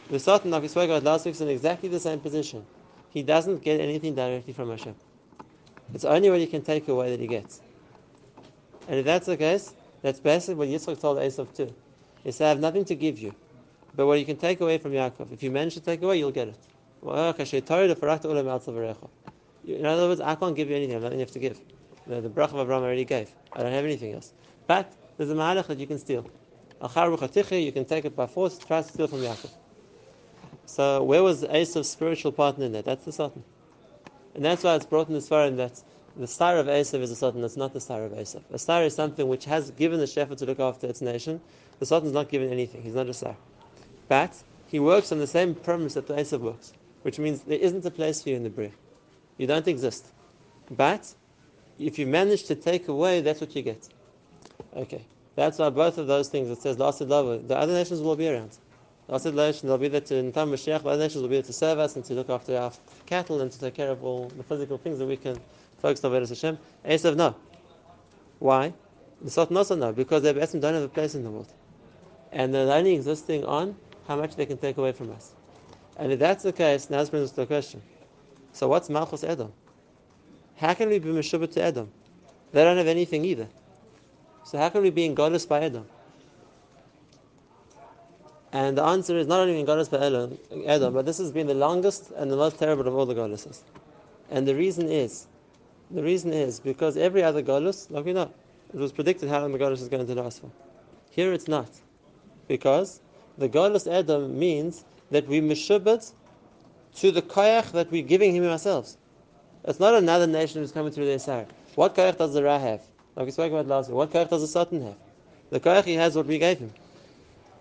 The 0.10 0.20
Satan, 0.20 0.52
like 0.52 0.62
we 0.62 0.68
spoke 0.70 0.90
about 0.90 1.04
last 1.04 1.26
week, 1.26 1.36
is 1.36 1.42
in 1.42 1.50
exactly 1.50 1.90
the 1.90 2.00
same 2.00 2.20
position. 2.20 2.66
He 3.10 3.24
doesn't 3.24 3.62
get 3.62 3.82
anything 3.82 4.16
directly 4.16 4.54
from 4.54 4.70
Hashem. 4.70 4.96
It's 5.94 6.06
only 6.06 6.30
what 6.30 6.40
he 6.40 6.48
can 6.48 6.62
take 6.62 6.88
away 6.88 7.10
that 7.10 7.20
he 7.20 7.28
gets. 7.28 7.62
And 8.88 9.00
if 9.00 9.06
that's 9.06 9.26
the 9.26 9.36
case, 9.36 9.74
that's 10.02 10.20
basically 10.20 10.56
what 10.56 10.70
Yitzchak 10.70 11.00
told 11.02 11.18
Esav 11.18 11.54
too. 11.56 11.74
He 12.24 12.32
said, 12.32 12.46
I 12.46 12.50
have 12.50 12.60
nothing 12.60 12.86
to 12.86 12.96
give 12.96 13.20
you. 13.20 13.34
But 13.96 14.08
what 14.08 14.20
you 14.20 14.26
can 14.26 14.38
take 14.38 14.62
away 14.62 14.78
from 14.78 14.92
Yaakov, 14.92 15.34
if 15.34 15.42
you 15.42 15.52
manage 15.52 15.74
to 15.74 15.82
take 15.82 16.02
away, 16.02 16.20
you'll 16.20 16.32
get 16.32 16.50
it. 16.50 16.60
In 19.66 19.86
other 19.86 20.08
words, 20.08 20.22
I 20.22 20.36
can't 20.36 20.56
give 20.56 20.70
you 20.70 20.76
anything. 20.76 20.96
I 20.96 21.00
have 21.00 21.04
nothing 21.04 21.26
to 21.26 21.40
give. 21.40 21.60
The, 22.06 22.22
the 22.22 22.30
brach 22.30 22.52
of 22.52 22.60
Abraham 22.60 22.84
already 22.84 23.06
gave. 23.06 23.32
I 23.54 23.64
don't 23.64 23.74
have 23.74 23.86
anything 23.86 24.14
else. 24.14 24.34
But 24.68 24.94
there's 25.18 25.30
a 25.30 25.36
mahalach 25.36 25.68
that 25.68 25.80
you 25.80 25.88
can 25.88 26.00
steal. 26.00 26.30
You 26.80 27.72
can 27.72 27.86
take 27.86 28.06
it 28.06 28.16
by 28.16 28.28
force, 28.28 28.58
try 28.58 28.82
to 28.82 28.88
steal 28.88 29.08
from 29.08 29.20
Yaakov. 29.20 29.50
So 30.66 31.04
where 31.04 31.24
was 31.24 31.44
Esav's 31.44 31.90
spiritual 31.90 32.32
partner 32.32 32.66
in 32.66 32.74
that? 32.74 32.86
That's 32.86 33.06
the 33.06 33.12
Satan. 33.12 33.44
And 34.36 34.46
that's 34.46 34.64
why 34.64 34.76
it's 34.76 34.86
brought 34.86 35.08
in 35.08 35.16
this 35.16 35.28
far 35.28 35.50
that 35.50 35.82
the 36.16 36.28
star 36.28 36.58
of 36.58 36.68
Esav 36.68 37.02
is 37.02 37.10
a 37.12 37.16
Satan, 37.16 37.42
that's 37.42 37.58
not 37.58 37.74
the 37.74 37.80
star 37.80 38.04
of 38.04 38.12
Esav. 38.12 38.42
A 38.52 38.60
star 38.60 38.84
is 38.84 38.94
something 38.94 39.28
which 39.28 39.46
has 39.46 39.72
given 39.72 40.00
the 40.00 40.08
shepherd 40.08 40.38
to 40.40 40.46
look 40.46 40.60
after 40.60 40.86
its 40.88 41.02
nation. 41.02 41.42
The 41.80 41.86
Satan 41.86 42.08
is 42.08 42.14
not 42.14 42.30
given 42.30 42.52
anything, 42.52 42.84
he's 42.84 42.96
not 42.96 43.08
a 43.08 43.14
star. 43.14 43.36
But 44.08 44.36
he 44.68 44.80
works 44.80 45.12
on 45.12 45.20
the 45.20 45.28
same 45.28 45.56
premise 45.56 45.96
that 45.96 46.08
the 46.08 46.16
Esav 46.16 46.42
works, 46.42 46.74
which 47.02 47.18
means 47.18 47.42
there 47.42 47.60
isn't 47.60 47.86
a 47.86 47.92
place 47.92 48.22
for 48.22 48.30
you 48.30 48.36
in 48.36 48.44
the 48.44 48.50
Bria. 48.50 48.72
You 49.38 49.48
don't 49.48 49.68
exist. 49.68 50.08
But 50.70 51.14
if 51.80 51.98
you 51.98 52.06
manage 52.06 52.44
to 52.46 52.56
take 52.56 52.88
away, 52.88 53.22
that's 53.22 53.42
what 53.42 53.56
you 53.56 53.62
get. 53.62 53.88
Okay. 54.76 55.04
That's 55.36 55.60
why 55.60 55.70
both 55.70 55.98
of 55.98 56.08
those 56.08 56.30
things, 56.30 56.50
it 56.50 56.62
says, 56.62 56.80
last 56.80 57.00
love, 57.02 57.48
the 57.48 57.56
other 57.56 57.74
nations 57.74 58.02
will 58.02 58.16
be 58.16 58.28
around. 58.28 58.58
The 59.08 59.14
other 59.14 59.32
nations 59.32 59.70
will 59.70 59.78
be 59.78 59.88
there 59.88 60.02
to, 60.02 60.16
in 60.16 60.32
time 60.32 60.50
Mashiach, 60.50 60.84
the 60.84 60.90
other 60.90 61.04
nations 61.04 61.22
will 61.22 61.30
be 61.30 61.36
there 61.36 61.44
to 61.44 61.54
serve 61.54 61.80
us 61.80 61.96
and 61.96 62.04
to 62.06 62.14
look 62.14 62.30
after 62.30 62.58
our 62.58 62.72
cattle 63.06 63.42
and 63.42 63.52
to 63.52 63.60
take 63.60 63.76
care 63.76 63.92
of 63.92 64.04
all 64.04 64.30
the 64.30 64.44
physical 64.44 64.78
things 64.78 64.98
that 65.00 65.06
we 65.06 65.16
can 65.16 65.38
focus 65.80 66.04
on 66.04 66.12
Vedas 66.12 66.30
Hashem. 66.30 66.58
Esav, 66.86 67.16
no. 67.16 67.36
Why? 68.40 68.74
The 69.22 69.30
Satan 69.30 69.58
also 69.58 69.76
no, 69.76 69.94
because 69.94 70.24
they 70.24 70.34
don't 70.34 70.64
have 70.64 70.84
a 70.84 70.88
place 70.88 71.16
in 71.16 71.24
the 71.24 71.30
world. 71.30 71.52
And 72.32 72.54
they're 72.54 72.72
only 72.72 72.96
existing 72.96 73.46
on 73.46 73.76
how 74.08 74.16
much 74.16 74.36
they 74.36 74.46
can 74.46 74.58
take 74.58 74.78
away 74.78 74.92
from 74.92 75.12
us. 75.12 75.34
And 75.98 76.12
if 76.12 76.20
that's 76.20 76.44
the 76.44 76.54
case, 76.54 76.90
now 76.90 76.98
this 76.98 77.10
brings 77.10 77.30
us 77.30 77.36
to 77.36 77.44
a 77.44 77.46
question. 77.46 77.82
So 78.54 78.68
what's 78.68 78.90
Malchus 78.90 79.24
Edom? 79.24 79.54
How 80.56 80.74
can 80.74 80.90
we 80.90 81.00
be 81.00 81.10
Meshubah 81.10 81.52
to 81.54 81.62
Edom? 81.62 81.92
They 82.52 82.64
don't 82.64 82.78
have 82.78 82.88
anything 82.88 83.24
either. 83.26 83.48
So 84.48 84.58
how 84.58 84.70
can 84.70 84.82
we 84.82 84.92
be 84.92 85.04
in 85.04 85.14
Goddess 85.14 85.46
by 85.46 85.60
Edom? 85.60 85.86
And 88.54 88.78
the 88.78 88.84
answer 88.84 89.18
is 89.18 89.28
not 89.28 89.42
only 89.42 89.60
in 89.60 89.66
Goddess 89.66 89.90
by 89.90 89.98
Edom, 89.98 90.94
but 90.94 91.06
this 91.06 91.18
has 91.18 91.34
been 91.34 91.48
the 91.48 91.54
longest 91.54 92.12
and 92.16 92.32
the 92.32 92.38
most 92.38 92.58
terrible 92.58 92.88
of 92.88 92.96
all 92.96 93.06
the 93.06 93.14
goddesses. 93.14 93.66
And 94.32 94.48
the 94.48 94.56
reason 94.56 94.88
is, 94.88 95.28
the 95.92 96.02
reason 96.02 96.32
is 96.32 96.62
because 96.62 96.96
every 96.96 97.24
other 97.24 97.42
goddess, 97.42 97.92
like 97.92 98.06
we 98.06 98.14
know, 98.14 98.32
it 98.74 98.80
was 98.80 98.94
predicted 98.94 99.28
how 99.28 99.42
long 99.42 99.52
the 99.52 99.58
goddess 99.58 99.82
is 99.82 99.90
going 99.90 100.08
to 100.08 100.16
last 100.16 100.40
for. 100.40 100.50
Here 101.10 101.34
it's 101.34 101.50
not. 101.50 101.70
Because 102.48 103.02
the 103.38 103.50
godless 103.50 103.86
Adam 103.86 104.40
means 104.40 104.86
that 105.12 105.28
we 105.28 105.42
mishubbat 105.42 106.14
to 106.96 107.12
the 107.12 107.22
koyach 107.22 107.74
that 107.74 107.92
we're 107.92 108.02
giving 108.02 108.34
him 108.34 108.46
ourselves. 108.46 108.98
It's 109.66 109.82
not 109.82 109.94
another 109.94 110.26
nation 110.26 110.62
who's 110.62 110.72
coming 110.72 110.94
through 110.94 111.08
their 111.08 111.20
sar. 111.20 111.48
What 111.76 111.96
koyach 111.96 112.18
does 112.18 112.34
the 112.34 112.44
Ra 112.44 112.60
have? 112.60 112.82
Like 113.18 113.26
we 113.26 113.32
spoke 113.32 113.52
about 113.52 113.66
last. 113.66 113.90
What 113.90 114.12
koyach 114.12 114.30
does 114.30 114.42
the 114.42 114.48
Satan 114.48 114.84
have? 114.84 114.96
The 115.50 115.60
koyach 115.60 115.86
he 115.86 115.96
has 115.96 116.16
what 116.16 116.28
we 116.28 116.38
gave 116.38 116.60
him. 116.60 116.72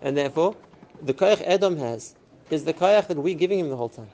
And 0.03 0.15
therefore, 0.15 0.55
the 1.01 1.15
koyach 1.15 1.41
Edom 1.43 1.79
has 1.79 2.15
is 2.51 2.65
the 2.65 2.75
koyach 2.75 3.07
that 3.07 3.17
we're 3.17 3.35
giving 3.35 3.61
him 3.61 3.71
the 3.71 3.77
whole 3.77 3.89
time. 3.89 4.11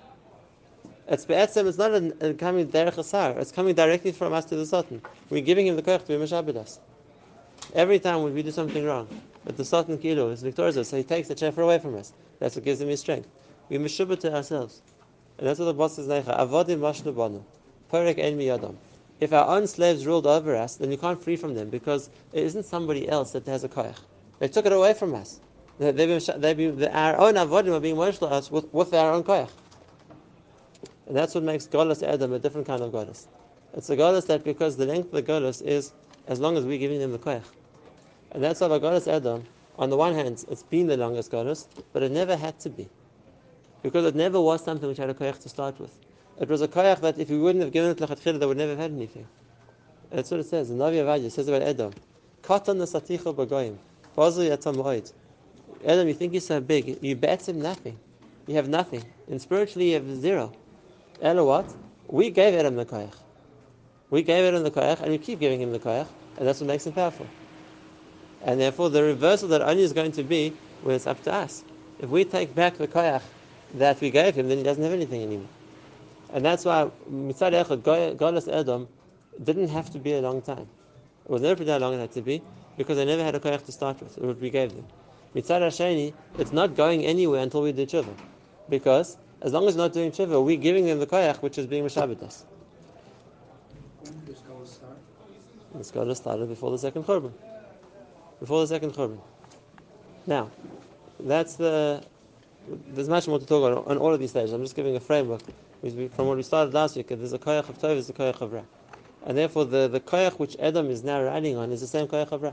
It's 1.09 1.25
be'etzem, 1.25 1.67
it's 1.67 1.79
not 1.79 1.91
a, 1.91 2.31
a 2.31 2.35
coming 2.35 2.69
derech 2.69 2.97
asar. 2.97 3.37
It's 3.41 3.51
coming 3.51 3.75
directly 3.75 4.13
from 4.13 4.33
us 4.33 4.45
to 4.47 4.57
the 4.57 4.65
Satan. 4.65 5.03
We're 5.31 5.43
giving 5.43 5.67
him 5.67 5.75
the 5.75 5.83
koyach 5.83 6.07
to 6.07 6.07
be 6.07 6.15
mishabed 6.15 6.79
Every 7.75 7.99
time 7.99 8.23
when 8.23 8.35
we 8.35 8.45
do 8.45 8.53
something 8.53 8.85
wrong, 8.85 9.09
but 9.45 9.57
the 9.57 9.65
Satan 9.65 9.99
Kilo 9.99 10.31
is 10.31 10.43
victorious, 10.43 10.89
so 10.89 10.97
he 10.97 11.03
takes 11.03 11.27
the 11.27 11.37
chef 11.37 11.59
away 11.59 11.81
from 11.81 11.97
us. 11.97 12.13
That's 12.39 12.55
what 12.55 12.65
gives 12.65 12.81
him 12.81 12.89
his 12.89 13.01
strength. 13.01 13.29
We 13.69 13.79
mishubah 13.79 14.21
to 14.21 14.33
ourselves. 14.33 14.81
And 15.39 15.49
that's 15.49 15.59
what 15.59 15.65
the 15.65 15.75
boss 15.75 15.97
says, 15.97 16.07
Avodim 16.07 16.79
mashnu 16.79 17.17
banu. 17.17 17.43
Perek 17.93 18.19
en 18.19 18.39
miyadam. 18.39 18.77
If 19.23 19.33
our 19.33 19.47
own 19.47 19.69
slaves 19.69 20.05
ruled 20.05 20.27
over 20.27 20.57
us, 20.57 20.75
then 20.75 20.91
you 20.91 20.99
can't 20.99 21.23
free 21.23 21.37
from 21.37 21.55
them 21.55 21.71
because 21.71 22.11
it 22.33 22.43
isn't 22.43 22.65
somebody 22.65 23.09
else 23.09 23.31
that 23.31 23.47
has 23.47 23.63
a 23.63 23.69
koyach. 23.69 24.01
They 24.41 24.49
took 24.49 24.67
it 24.67 24.73
away 24.73 24.95
from 24.95 25.15
us. 25.15 25.39
They- 25.79 25.93
been, 25.93 26.85
our 26.89 27.17
own 27.17 27.35
avodim 27.35 27.73
are 27.73 27.79
being 27.79 27.97
worshipped 27.97 28.25
us 28.25 28.51
with, 28.51 28.67
with 28.75 28.93
our 28.93 29.13
own 29.13 29.23
koyach. 29.23 29.51
And 31.07 31.17
that's 31.17 31.37
what 31.37 31.45
makes 31.45 31.69
Golas 31.69 32.03
Adam 32.03 32.33
a 32.33 32.41
different 32.41 32.67
kind 32.67 32.83
of 32.83 32.91
Golas. 32.91 33.27
It's 33.75 33.89
a 33.91 33.97
Golas 33.97 34.27
that 34.27 34.43
because 34.43 34.77
the 34.77 34.87
length 34.87 35.15
of 35.15 35.25
the 35.25 35.33
Golas 35.33 35.63
is 35.63 35.93
as 36.27 36.41
long 36.41 36.57
as 36.57 36.65
we're 36.65 36.79
giving 36.79 36.99
them 36.99 37.13
the 37.13 37.19
koyach. 37.19 37.47
And 38.33 38.43
that's 38.43 38.61
why 38.61 38.67
by 38.67 38.81
Golas 38.81 39.07
Adam, 39.07 39.45
on 39.79 39.89
the 39.89 39.97
one 39.97 40.15
hand, 40.15 40.45
it's 40.51 40.65
been 40.65 40.89
the 40.89 40.97
longest 40.97 41.31
Golas, 41.31 41.69
but 41.93 42.03
it 42.03 42.11
never 42.11 42.35
had 42.35 42.59
to 42.59 42.71
be. 42.71 42.89
Because 43.85 44.05
it 44.05 44.17
never 44.17 44.41
was 44.41 44.65
something 44.65 44.89
which 44.89 44.99
had 44.99 45.11
a 45.11 45.15
koyach 45.15 45.41
to 45.43 45.49
start 45.49 45.79
with. 45.79 45.97
It 46.41 46.49
was 46.49 46.63
a 46.63 46.69
koyach 46.69 47.01
that 47.01 47.19
if 47.19 47.31
we 47.31 47.39
wouldn't 47.39 47.63
have 47.63 47.73
given 47.73 47.91
it 47.91 47.99
lechatchila, 47.99 48.41
they 48.41 48.47
would 48.47 48.57
never 48.57 48.71
have 48.71 48.79
had 48.79 48.93
anything. 48.93 49.27
And 50.11 50.19
That's 50.19 50.31
what 50.31 50.41
it 50.41 50.47
says. 50.47 50.69
The 50.69 50.75
Navi 50.75 50.97
Avadia 50.97 51.31
says 51.31 51.49
about 51.49 51.63
Edom. 51.63 51.93
Katan 52.43 52.77
nesaticha 52.77 53.35
b'goyim. 53.35 53.77
Bazu 54.17 54.49
yatam 54.49 54.77
oid. 54.77 55.13
Edom, 55.85 56.09
you 56.09 56.15
think 56.15 56.33
you're 56.33 56.41
so 56.41 56.61
big. 56.61 56.99
You 57.03 57.17
bet 57.17 57.49
him 57.49 57.61
nothing. 57.61 57.99
You 58.47 58.55
have 58.57 58.69
nothing. 58.69 59.05
And 59.29 59.41
spiritually, 59.41 59.91
you 59.91 59.95
have 59.95 60.21
zero. 60.21 60.53
Ella 61.21 61.45
what? 61.45 61.75
We 62.09 62.31
gave 62.31 62.55
Edom 62.55 62.77
the 62.77 62.85
koyach. 62.85 63.15
We 64.11 64.23
gave 64.23 64.45
Edom 64.45 64.63
the 64.65 64.71
koyach, 64.71 65.01
and 65.01 65.11
we 65.11 65.19
keep 65.19 65.41
giving 65.41 65.61
him 65.61 65.73
the 65.73 65.79
koyach, 65.79 66.09
and 66.37 66.47
that's 66.47 66.61
what 66.61 66.67
makes 66.67 66.87
him 66.87 66.93
powerful. 66.93 67.27
And 68.43 68.61
therefore, 68.61 68.91
the 68.91 69.03
reversal 69.03 69.49
that 69.49 69.63
only 69.63 69.83
is 69.83 69.93
going 69.93 70.13
to 70.13 70.23
be 70.23 70.53
when 70.83 70.97
it's 70.97 71.07
up 71.07 71.23
to 71.25 71.33
us. 71.33 71.65
If 72.01 72.11
we 72.11 72.25
take 72.25 72.55
back 72.55 72.77
the 72.77 72.89
koyach 72.89 73.23
that 73.75 74.01
we 74.01 74.11
gave 74.11 74.35
him, 74.35 74.49
then 74.49 74.59
he 74.59 74.65
doesn't 74.65 74.83
have 74.83 74.93
anything 74.93 75.23
anymore. 75.23 75.49
And 76.33 76.45
that's 76.45 76.65
why 76.65 76.91
Mitzad 77.11 77.53
Echad, 77.53 78.17
Golas 78.17 78.53
Edom, 78.53 78.89
didn't 79.43 79.69
have 79.69 79.91
to 79.91 79.99
be 79.99 80.15
a 80.15 80.21
long 80.21 80.41
time. 80.43 80.67
It 81.25 81.31
was 81.31 81.43
never 81.43 81.65
how 81.65 81.79
long 81.79 81.95
it 81.95 82.01
had 82.01 82.13
to 82.13 82.23
be, 82.23 82.43
because 82.77 82.97
they 82.97 83.05
never 83.05 83.23
had 83.23 83.35
a 83.35 83.41
koyach 83.41 83.65
to 83.67 83.73
start 83.73 84.01
with, 84.01 84.19
what 84.19 84.41
we 84.41 84.51
gave 84.51 84.75
them. 84.75 84.87
Mitzad 85.35 85.61
Hasheni, 85.61 86.13
it's 86.39 86.53
not 86.53 86.75
going 86.75 87.05
anywhere 87.05 87.43
until 87.43 87.63
we 87.63 87.73
do 87.73 87.87
tshuva. 87.87 88.15
Because 88.69 89.19
as 89.43 89.53
long 89.53 89.69
as 89.69 89.77
we're 89.77 89.83
not 89.83 89.93
doing 89.93 90.11
tshuva, 90.11 90.43
we're 90.45 90.57
giving 90.57 90.87
them 90.87 90.99
the 90.99 91.07
koyach 91.07 91.43
which 91.43 91.59
is 91.59 91.67
being 91.67 91.85
Meshabbat. 91.85 92.45
When 95.73 95.83
Golas 95.83 95.89
start? 95.89 96.09
The 96.09 96.15
started 96.15 96.49
before 96.49 96.71
the 96.71 96.79
second 96.79 97.05
Churban. 97.05 97.33
Before 98.41 98.61
the 98.61 98.67
second 98.67 98.93
Churban. 98.93 99.19
Now, 100.27 100.51
that's 101.21 101.57
the. 101.57 102.03
There's 102.89 103.09
much 103.09 103.27
more 103.27 103.39
to 103.39 103.47
talk 103.47 103.73
about 103.73 103.87
on 103.87 103.99
all 103.99 104.13
of 104.13 104.21
these 104.21 104.31
stages. 104.31 104.53
I'm 104.53 104.63
just 104.63 104.77
giving 104.77 104.95
a 104.97 105.01
framework. 105.01 105.43
From 105.83 106.29
what 106.29 106.37
we 106.37 106.45
started 106.45 106.73
last 106.73 106.95
week, 106.95 107.09
there's 107.09 107.33
a 107.33 107.41
koyach 107.41 107.69
of 107.69 107.77
Tov, 107.77 107.89
there's 107.89 108.09
a 108.09 108.13
koyach 108.13 108.41
of 108.41 108.53
Ra. 108.53 108.63
And 109.27 109.37
therefore, 109.37 109.65
the, 109.65 109.89
the 109.89 109.99
koyach 109.99 110.39
which 110.39 110.57
Adam 110.61 110.89
is 110.89 111.03
now 111.03 111.21
riding 111.21 111.57
on 111.57 111.73
is 111.73 111.81
the 111.81 111.89
same 111.89 112.07
koyach 112.07 112.31
of 112.31 112.43
Ra. 112.43 112.53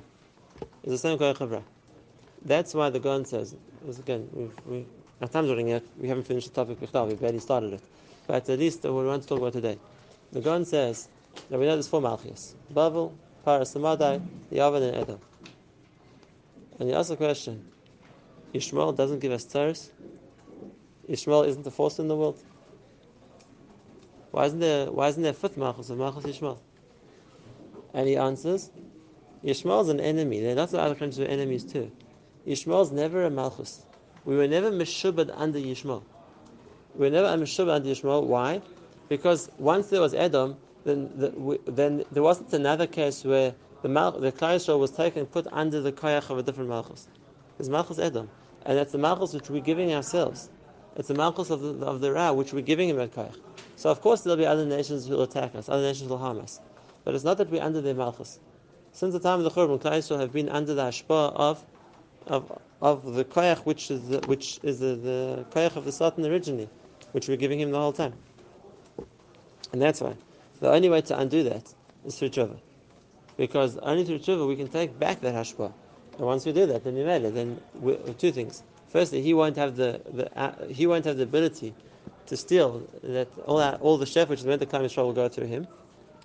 Is 0.83 0.93
the 0.93 0.97
same 0.97 1.15
koyach 1.15 1.39
of 1.39 1.51
Ra. 1.51 1.61
That's 2.43 2.73
why 2.73 2.89
the 2.89 2.99
Gaon 2.99 3.25
says, 3.25 3.55
again, 3.99 4.27
we've, 4.33 4.51
we, 4.65 4.85
our 5.21 5.27
time's 5.27 5.49
running 5.49 5.71
out, 5.73 5.83
we 5.99 6.07
haven't 6.07 6.23
finished 6.25 6.51
the 6.51 6.55
topic 6.55 6.81
we 6.81 7.15
barely 7.15 7.37
started 7.37 7.73
it. 7.73 7.81
But 8.25 8.49
at 8.49 8.57
least 8.57 8.83
what 8.83 8.93
we 8.95 9.05
want 9.05 9.21
to 9.21 9.29
talk 9.29 9.37
about 9.37 9.53
today. 9.53 9.77
The 10.31 10.41
Gaon 10.41 10.65
says 10.65 11.07
that 11.51 11.59
we 11.59 11.67
know 11.67 11.73
there's 11.73 11.87
four 11.87 12.01
Malchias 12.01 12.55
Babel, 12.71 13.15
Paras, 13.45 13.69
Samadai, 13.71 14.21
Yavan, 14.51 14.87
and 14.87 14.95
Edom. 14.97 15.19
And 16.79 16.89
you 16.89 16.95
ask 16.95 17.09
the 17.09 17.15
question 17.15 17.63
Ishmael 18.53 18.93
doesn't 18.93 19.19
give 19.19 19.31
us 19.31 19.43
Taurus? 19.43 19.91
Ishmael 21.07 21.43
isn't 21.43 21.63
the 21.63 21.71
force 21.71 21.99
in 21.99 22.07
the 22.07 22.15
world? 22.15 22.41
Why 24.31 24.45
isn't 24.45 24.59
there, 24.59 24.91
why 24.91 25.07
isn't 25.07 25.23
there 25.23 25.31
a 25.31 25.35
fifth 25.35 25.57
Malchus 25.57 25.89
of 25.89 25.97
Malchus 25.97 26.25
Ishmael? 26.25 26.61
And 27.93 28.07
he 28.07 28.15
answers, 28.15 28.69
Ishmael's 29.43 29.89
an 29.89 29.99
enemy. 29.99 30.41
There 30.41 30.51
are 30.51 30.55
lots 30.55 30.73
of 30.73 30.79
other 30.79 30.95
countries 30.95 31.19
are 31.19 31.31
enemies 31.31 31.63
too. 31.63 31.91
Ishmael's 32.45 32.91
never 32.91 33.23
a 33.23 33.29
Malchus. 33.29 33.85
We 34.25 34.35
were 34.35 34.47
never 34.47 34.71
Meshubad 34.71 35.31
under 35.35 35.59
Ishmael. 35.59 36.03
We 36.95 37.05
were 37.05 37.11
never 37.11 37.27
Meshubad 37.27 37.75
under 37.75 37.89
Ishmael. 37.89 38.25
Why? 38.25 38.61
Because 39.07 39.49
once 39.57 39.87
there 39.87 40.01
was 40.01 40.13
Edom, 40.13 40.57
then, 40.83 41.11
the, 41.15 41.31
we, 41.31 41.57
then 41.65 42.03
there 42.11 42.23
wasn't 42.23 42.53
another 42.53 42.85
case 42.85 43.23
where 43.23 43.55
the 43.81 43.89
Mal, 43.89 44.11
the 44.11 44.31
Klal 44.31 44.55
Yisrael 44.55 44.79
was 44.79 44.91
taken 44.91 45.21
and 45.21 45.31
put 45.31 45.47
under 45.51 45.81
the 45.81 45.91
koyach 45.91 46.29
of 46.29 46.37
a 46.37 46.43
different 46.43 46.69
Malchus. 46.69 47.07
It's 47.57 47.69
Malchus 47.69 47.97
Edom. 47.97 48.29
And 48.65 48.77
that's 48.77 48.91
the 48.91 48.97
Malchus 48.97 49.33
which 49.33 49.49
we're 49.49 49.61
giving 49.61 49.93
ourselves. 49.93 50.49
It's 50.95 51.07
the 51.07 51.13
Malchus 51.13 51.49
of 51.49 51.61
the, 51.61 51.85
of 51.85 52.01
the 52.01 52.11
Ra, 52.11 52.31
which 52.33 52.53
we're 52.53 52.61
giving 52.61 52.89
him 52.89 52.97
that 52.97 53.13
koyach. 53.13 53.35
So 53.79 53.89
of 53.89 54.01
course 54.01 54.19
there'll 54.21 54.35
be 54.35 54.45
other 54.45 54.65
nations 54.65 55.07
who 55.07 55.13
will 55.13 55.23
attack 55.23 55.55
us, 55.55 55.69
other 55.69 55.83
nations 55.83 56.09
will 56.09 56.17
harm 56.17 56.41
us. 56.41 56.59
But 57.05 57.15
it's 57.15 57.23
not 57.23 57.37
that 57.37 57.49
we're 57.49 57.63
under 57.63 57.79
their 57.79 57.93
Malchus. 57.93 58.37
Since 58.91 59.13
the 59.13 59.21
time 59.21 59.39
of 59.39 59.45
the 59.45 59.51
Churban, 59.51 59.79
Klal 59.79 59.99
Yisrael 59.99 60.19
have 60.19 60.33
been 60.33 60.49
under 60.49 60.73
the 60.73 60.81
Ashpa 60.81 61.33
of, 61.33 61.65
of, 62.27 62.59
of 62.81 63.13
the 63.13 63.23
koyach, 63.23 63.59
which 63.59 63.89
is 63.89 64.09
the, 64.09 64.19
which 64.27 64.59
is 64.63 64.79
the, 64.79 64.95
the 64.95 65.45
koyach 65.51 65.77
of 65.77 65.85
the 65.85 65.93
Satan 65.93 66.25
originally, 66.25 66.67
which 67.13 67.29
we're 67.29 67.37
giving 67.37 67.57
him 67.57 67.71
the 67.71 67.79
whole 67.79 67.93
time. 67.93 68.11
And 69.71 69.81
that's 69.81 70.01
why. 70.01 70.13
The 70.59 70.69
only 70.69 70.89
way 70.89 70.99
to 70.99 71.17
undo 71.17 71.43
that 71.43 71.73
is 72.03 72.19
through 72.19 72.31
tshuva. 72.31 72.59
Because 73.37 73.77
only 73.77 74.03
through 74.03 74.19
tshuva 74.19 74.45
we 74.45 74.57
can 74.57 74.67
take 74.67 74.99
back 74.99 75.21
that 75.21 75.33
hashpah. 75.33 75.71
And 76.17 76.25
once 76.25 76.45
we 76.45 76.51
do 76.51 76.65
that, 76.65 76.83
then 76.83 76.95
we 76.95 77.05
made 77.05 77.23
it. 77.23 77.33
Then 77.33 77.61
we, 77.75 77.95
two 78.17 78.33
things. 78.33 78.61
Firstly, 78.89 79.21
he 79.21 79.33
won't 79.33 79.55
have 79.55 79.77
the, 79.77 80.01
the 80.11 80.37
uh, 80.37 80.67
he 80.67 80.85
won't 80.85 81.05
have 81.05 81.15
the 81.15 81.23
ability 81.23 81.73
to 82.29 82.37
steal 82.37 82.87
that 83.03 83.27
all 83.45 83.57
that, 83.57 83.81
all 83.81 83.97
the 83.97 84.05
chef 84.05 84.29
which 84.29 84.39
is 84.39 84.45
meant 84.45 84.61
to 84.61 84.65
come 84.65 84.83
Yisrael 84.83 85.05
will 85.05 85.13
go 85.13 85.27
through 85.27 85.47
him. 85.47 85.67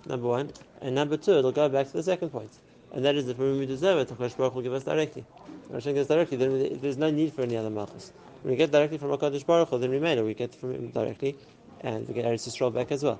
Number 0.07 0.27
one, 0.27 0.51
and 0.81 0.93
number 0.93 1.17
two, 1.17 1.33
it'll 1.33 1.51
go 1.51 1.67
back 1.67 1.87
to 1.87 1.93
the 1.93 2.03
second 2.03 2.29
point, 2.29 2.51
and 2.93 3.03
that 3.03 3.15
is 3.15 3.25
that 3.25 3.37
when 3.39 3.57
we 3.57 3.65
deserve 3.65 3.97
it, 3.97 4.09
Hakadosh 4.09 4.37
Baruch 4.37 4.55
will 4.55 4.61
give 4.61 4.73
us 4.73 4.83
directly. 4.83 5.25
When 5.67 5.79
Hashem 5.79 5.95
gives 5.95 6.07
directly, 6.07 6.37
then 6.37 6.79
there's 6.79 6.97
no 6.97 7.09
need 7.09 7.33
for 7.33 7.41
any 7.41 7.57
other 7.57 7.71
malchus. 7.71 8.13
When 8.43 8.51
we 8.51 8.57
get 8.57 8.71
directly 8.71 8.99
from 8.99 9.09
Hakadosh 9.09 9.45
Baruch 9.45 9.69
Hu, 9.69 9.79
then 9.79 9.89
we 9.89 9.99
made 9.99 10.19
it. 10.19 10.23
We 10.23 10.35
get 10.35 10.53
from 10.53 10.75
him 10.75 10.89
directly, 10.89 11.35
and 11.81 12.07
we 12.07 12.13
get 12.13 12.25
Eretz 12.25 12.47
Yisrael 12.47 12.71
back 12.71 12.91
as 12.91 13.03
well. 13.03 13.19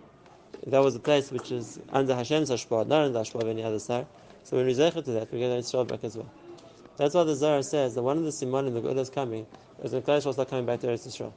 That 0.67 0.79
was 0.79 0.95
a 0.95 0.99
place 0.99 1.31
which 1.31 1.51
is 1.51 1.79
under 1.91 2.15
Hashem's 2.15 2.51
hashpah, 2.51 2.87
not 2.87 3.01
under 3.01 3.13
the 3.13 3.19
hashpah 3.23 3.41
of 3.41 3.49
any 3.49 3.63
other 3.63 3.79
star. 3.79 4.05
So 4.43 4.57
when 4.57 4.67
we 4.67 4.73
zecher 4.73 5.03
to 5.03 5.11
that, 5.11 5.31
we 5.31 5.39
get 5.39 5.49
Eretz 5.49 5.73
Yisrael 5.73 5.87
back 5.87 6.03
as 6.03 6.15
well. 6.15 6.29
That's 6.97 7.15
why 7.15 7.23
the 7.23 7.35
Zohar 7.35 7.63
says 7.63 7.95
that 7.95 8.03
one 8.03 8.19
of 8.19 8.23
the 8.23 8.29
simonim 8.29 8.73
the 8.73 8.81
good 8.81 8.97
is 8.97 9.09
coming 9.09 9.47
is 9.83 9.91
when 9.91 10.03
Klal 10.03 10.19
Yisrael 10.19 10.33
start 10.33 10.49
coming 10.49 10.65
back 10.67 10.81
to 10.81 10.87
Eretz 10.87 11.07
Yisrael. 11.07 11.33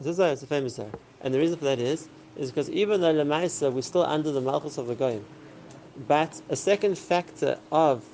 This 0.00 0.08
is 0.08 0.18
it's 0.18 0.42
a 0.42 0.46
famous 0.46 0.74
Zohar, 0.74 0.90
and 1.20 1.32
the 1.32 1.38
reason 1.38 1.56
for 1.56 1.64
that 1.66 1.78
is 1.78 2.08
is 2.36 2.50
because 2.50 2.68
even 2.70 3.00
though 3.00 3.14
Lemaisa 3.14 3.72
we're 3.72 3.82
still 3.82 4.04
under 4.04 4.32
the 4.32 4.40
Malchus 4.40 4.76
of 4.76 4.88
the 4.88 4.94
Goyim, 4.94 5.24
but 6.08 6.40
a 6.48 6.56
second 6.56 6.98
factor 6.98 7.58
of 7.70 8.04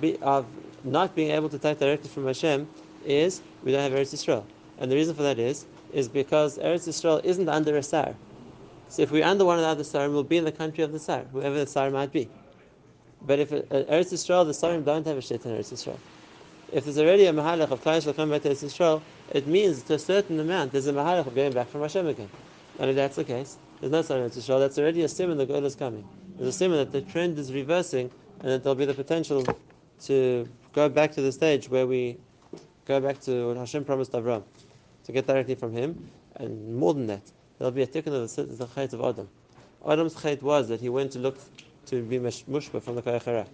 be, 0.00 0.16
of 0.22 0.46
not 0.82 1.14
being 1.14 1.30
able 1.30 1.50
to 1.50 1.58
take 1.58 1.78
directly 1.78 2.08
from 2.08 2.26
Hashem 2.26 2.66
is 3.04 3.42
we 3.62 3.70
don't 3.70 3.82
have 3.82 3.92
Eretz 3.92 4.14
Yisrael, 4.14 4.44
and 4.78 4.90
the 4.90 4.96
reason 4.96 5.14
for 5.14 5.22
that 5.24 5.38
is 5.38 5.66
is 5.92 6.08
because 6.08 6.58
Eretz 6.58 6.88
Yisrael 6.88 7.22
isn't 7.22 7.48
under 7.48 7.76
a 7.76 7.82
Sar. 7.82 8.14
So 8.88 9.02
if 9.02 9.10
we're 9.10 9.24
under 9.24 9.44
one 9.44 9.58
of 9.58 9.62
the 9.62 9.68
other 9.68 9.82
Sarim, 9.82 10.12
we'll 10.12 10.22
be 10.24 10.38
in 10.38 10.44
the 10.44 10.52
country 10.52 10.84
of 10.84 10.92
the 10.92 10.98
Sar, 10.98 11.24
whoever 11.32 11.58
the 11.58 11.66
Sar 11.66 11.90
might 11.90 12.12
be. 12.12 12.28
But 13.22 13.40
if 13.40 13.52
uh, 13.52 13.60
Eretz 13.70 14.12
Yisrael, 14.12 14.46
the 14.46 14.52
Sarim 14.52 14.84
don't 14.84 15.06
have 15.06 15.18
a 15.18 15.20
shit 15.20 15.44
in 15.44 15.52
Eretz 15.52 15.72
Yisrael. 15.72 15.98
If 16.72 16.84
there's 16.84 16.98
already 16.98 17.26
a 17.26 17.32
mahalach 17.32 17.70
of 17.70 17.82
Yisrael 17.84 18.16
coming 18.16 18.34
back 18.34 18.42
to 18.42 18.48
Eretz 18.48 18.64
Yisrael, 18.64 19.00
it 19.30 19.46
means 19.46 19.82
to 19.84 19.94
a 19.94 19.98
certain 19.98 20.40
amount 20.40 20.72
there's 20.72 20.88
a 20.88 20.92
mahalach 20.92 21.26
of 21.26 21.34
going 21.34 21.52
back 21.52 21.68
from 21.68 21.82
Hashem 21.82 22.08
again. 22.08 22.28
And 22.80 22.90
if 22.90 22.96
that's 22.96 23.14
the 23.14 23.24
case, 23.24 23.56
there's 23.80 23.92
no 23.92 24.02
sign 24.02 24.22
of 24.22 24.32
Eretz. 24.32 24.46
That's 24.46 24.78
already 24.78 25.02
a 25.02 25.08
simon 25.08 25.38
the 25.38 25.46
Geulah 25.46 25.66
is 25.66 25.76
coming. 25.76 26.04
There's 26.36 26.48
a 26.48 26.58
simon 26.58 26.78
that 26.78 26.90
the 26.90 27.02
trend 27.02 27.38
is 27.38 27.52
reversing, 27.52 28.10
and 28.40 28.50
that 28.50 28.64
there'll 28.64 28.74
be 28.74 28.84
the 28.84 28.94
potential 28.94 29.44
to 30.02 30.48
go 30.72 30.88
back 30.88 31.12
to 31.12 31.22
the 31.22 31.30
stage 31.30 31.70
where 31.70 31.86
we 31.86 32.18
go 32.84 33.00
back 33.00 33.20
to 33.20 33.48
what 33.48 33.56
Hashem 33.58 33.84
promised 33.84 34.12
Avram, 34.12 34.42
to 35.04 35.12
get 35.12 35.26
directly 35.26 35.54
from 35.54 35.72
Him, 35.72 36.10
and 36.34 36.76
more 36.76 36.94
than 36.94 37.06
that, 37.06 37.22
there'll 37.58 37.70
be 37.70 37.82
a 37.82 37.86
tikkun 37.86 38.08
of 38.08 38.34
the, 38.34 38.42
the 38.42 38.66
chayt 38.66 38.92
of 38.92 39.00
Adam. 39.02 39.28
Adam's 39.88 40.14
chayt 40.14 40.42
was 40.42 40.68
that 40.68 40.80
he 40.80 40.88
went 40.88 41.12
to 41.12 41.20
look 41.20 41.38
to 41.86 42.02
be 42.02 42.18
mush- 42.18 42.44
mushba 42.44 42.82
from 42.82 42.96
the 42.96 43.02
koyach 43.02 43.22
hara. 43.22 43.46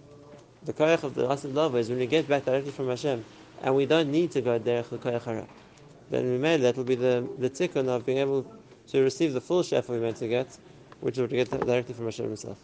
The 0.65 0.71
koyach 0.71 1.03
of 1.03 1.13
the 1.15 1.29
Asid 1.29 1.53
Lava 1.53 1.77
is 1.77 1.89
when 1.89 1.99
we 1.99 2.07
get 2.07 2.27
back 2.27 2.45
directly 2.45 2.71
from 2.71 2.87
Hashem, 2.87 3.25
and 3.61 3.75
we 3.75 3.85
don't 3.85 4.09
need 4.09 4.31
to 4.31 4.41
go 4.41 4.57
derech 4.57 4.89
the 4.89 4.97
koyach 4.97 5.23
hara. 5.23 5.45
Then 6.09 6.31
we 6.31 6.37
made 6.37 6.61
that 6.61 6.77
will 6.77 6.85
be 6.85 6.95
the 6.95 7.27
the 7.37 7.49
tikkun 7.49 7.89
of 7.89 8.05
being 8.05 8.19
able 8.19 8.45
to 8.87 9.01
receive 9.01 9.33
the 9.33 9.41
full 9.41 9.61
shefa 9.61 9.89
we 9.89 9.99
meant 9.99 10.17
to 10.17 10.27
get, 10.27 10.57
which 11.01 11.17
is 11.17 11.29
to 11.29 11.35
get 11.35 11.49
directly 11.49 11.93
from 11.93 12.05
Hashem 12.05 12.27
Himself. 12.27 12.59